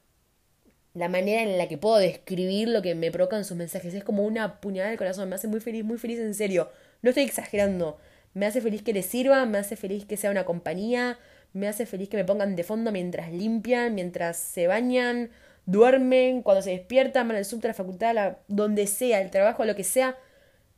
la 0.94 1.08
manera 1.08 1.42
en 1.42 1.58
la 1.58 1.68
que 1.68 1.76
puedo 1.76 1.96
describir 1.96 2.68
lo 2.68 2.80
que 2.80 2.94
me 2.94 3.10
provocan 3.10 3.44
sus 3.44 3.56
mensajes. 3.56 3.92
Es 3.94 4.04
como 4.04 4.24
una 4.24 4.60
puñalada 4.60 4.90
del 4.90 4.98
corazón, 4.98 5.28
me 5.28 5.34
hace 5.34 5.48
muy 5.48 5.60
feliz, 5.60 5.84
muy 5.84 5.98
feliz 5.98 6.20
en 6.20 6.34
serio. 6.34 6.70
No 7.02 7.10
estoy 7.10 7.24
exagerando. 7.24 7.98
Me 8.32 8.46
hace 8.46 8.60
feliz 8.60 8.82
que 8.82 8.92
les 8.92 9.06
sirva, 9.06 9.44
me 9.44 9.58
hace 9.58 9.76
feliz 9.76 10.06
que 10.06 10.16
sea 10.16 10.30
una 10.30 10.44
compañía, 10.44 11.18
me 11.52 11.68
hace 11.68 11.84
feliz 11.84 12.08
que 12.08 12.16
me 12.16 12.24
pongan 12.24 12.56
de 12.56 12.62
fondo 12.64 12.92
mientras 12.92 13.32
limpian, 13.32 13.94
mientras 13.94 14.36
se 14.36 14.66
bañan, 14.68 15.30
duermen, 15.66 16.42
cuando 16.42 16.62
se 16.62 16.70
despiertan, 16.70 17.28
van 17.28 17.36
al 17.36 17.44
subte, 17.44 17.66
a 17.66 17.70
la 17.70 17.74
facultad, 17.74 18.36
donde 18.48 18.86
sea, 18.86 19.20
el 19.20 19.30
trabajo, 19.30 19.64
lo 19.64 19.74
que 19.74 19.84
sea. 19.84 20.16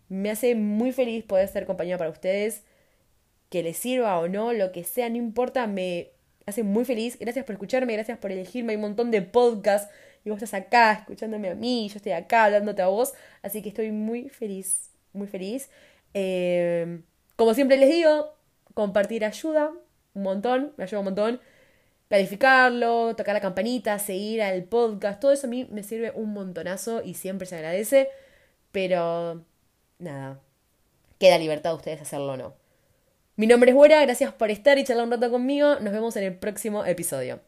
Me 0.09 0.31
hace 0.31 0.55
muy 0.55 0.93
feliz 0.93 1.25
poder 1.25 1.49
ser 1.49 1.67
compañía 1.67 1.99
para 1.99 2.11
ustedes. 2.11 2.63
Que 3.51 3.63
les 3.63 3.77
sirva 3.77 4.19
o 4.19 4.29
no, 4.29 4.53
lo 4.53 4.73
que 4.73 4.85
sea, 4.85 5.09
no 5.09 5.17
importa, 5.17 5.67
me 5.67 6.11
hace 6.47 6.63
muy 6.63 6.85
feliz. 6.85 7.19
Gracias 7.19 7.45
por 7.45 7.55
escucharme, 7.55 7.93
gracias 7.93 8.19
por 8.19 8.33
elegirme. 8.33 8.73
Hay 8.73 8.77
un 8.77 8.83
montón 8.83 9.11
de 9.11 9.23
podcasts 9.23 9.91
y 10.27 10.31
vos 10.31 10.43
estás 10.43 10.61
acá 10.61 10.93
escuchándome 10.93 11.51
a 11.51 11.55
mí, 11.55 11.89
yo 11.89 11.97
estoy 11.99 12.11
acá 12.13 12.47
hablándote 12.47 12.83
a 12.83 12.89
vos, 12.89 13.15
así 13.43 13.63
que 13.63 13.69
estoy 13.69 13.93
muy 13.93 14.29
feliz, 14.29 14.91
muy 15.13 15.29
feliz. 15.29 15.71
Em, 16.15 17.05
como 17.37 17.55
siempre 17.55 17.77
les 17.77 17.89
digo, 17.91 18.35
compartir 18.75 19.25
ayuda 19.25 19.73
un 20.15 20.23
montón, 20.23 20.73
me 20.77 20.85
ayuda 20.85 21.01
un 21.01 21.05
montón. 21.07 21.41
Calificarlo, 22.09 23.15
tocar 23.17 23.35
la 23.35 23.41
campanita, 23.41 23.99
seguir 23.99 24.43
al 24.43 24.65
podcast, 24.65 25.21
todo 25.21 25.33
eso 25.33 25.47
a 25.47 25.51
mí 25.51 25.69
me 25.71 25.83
sirve 25.83 26.13
un 26.13 26.33
montonazo 26.33 27.03
y 27.05 27.15
siempre 27.15 27.47
se 27.47 27.57
agradece, 27.57 28.09
pero 28.73 29.45
nada, 29.99 30.41
queda 31.19 31.39
libertad 31.39 31.71
de 31.71 31.77
ustedes 31.77 32.03
hacerlo 32.03 32.33
o 32.33 32.37
no. 32.37 32.55
Mi 33.37 33.47
nombre 33.47 33.71
es 33.71 33.77
Buena, 33.77 34.01
gracias 34.03 34.33
por 34.33 34.51
estar 34.51 34.79
y 34.79 34.85
charlar 34.85 35.05
un 35.05 35.13
rato 35.13 35.31
conmigo, 35.31 35.79
nos 35.81 35.93
vemos 35.93 36.17
en 36.17 36.25
el 36.25 36.35
próximo 36.37 36.85
episodio. 36.85 37.41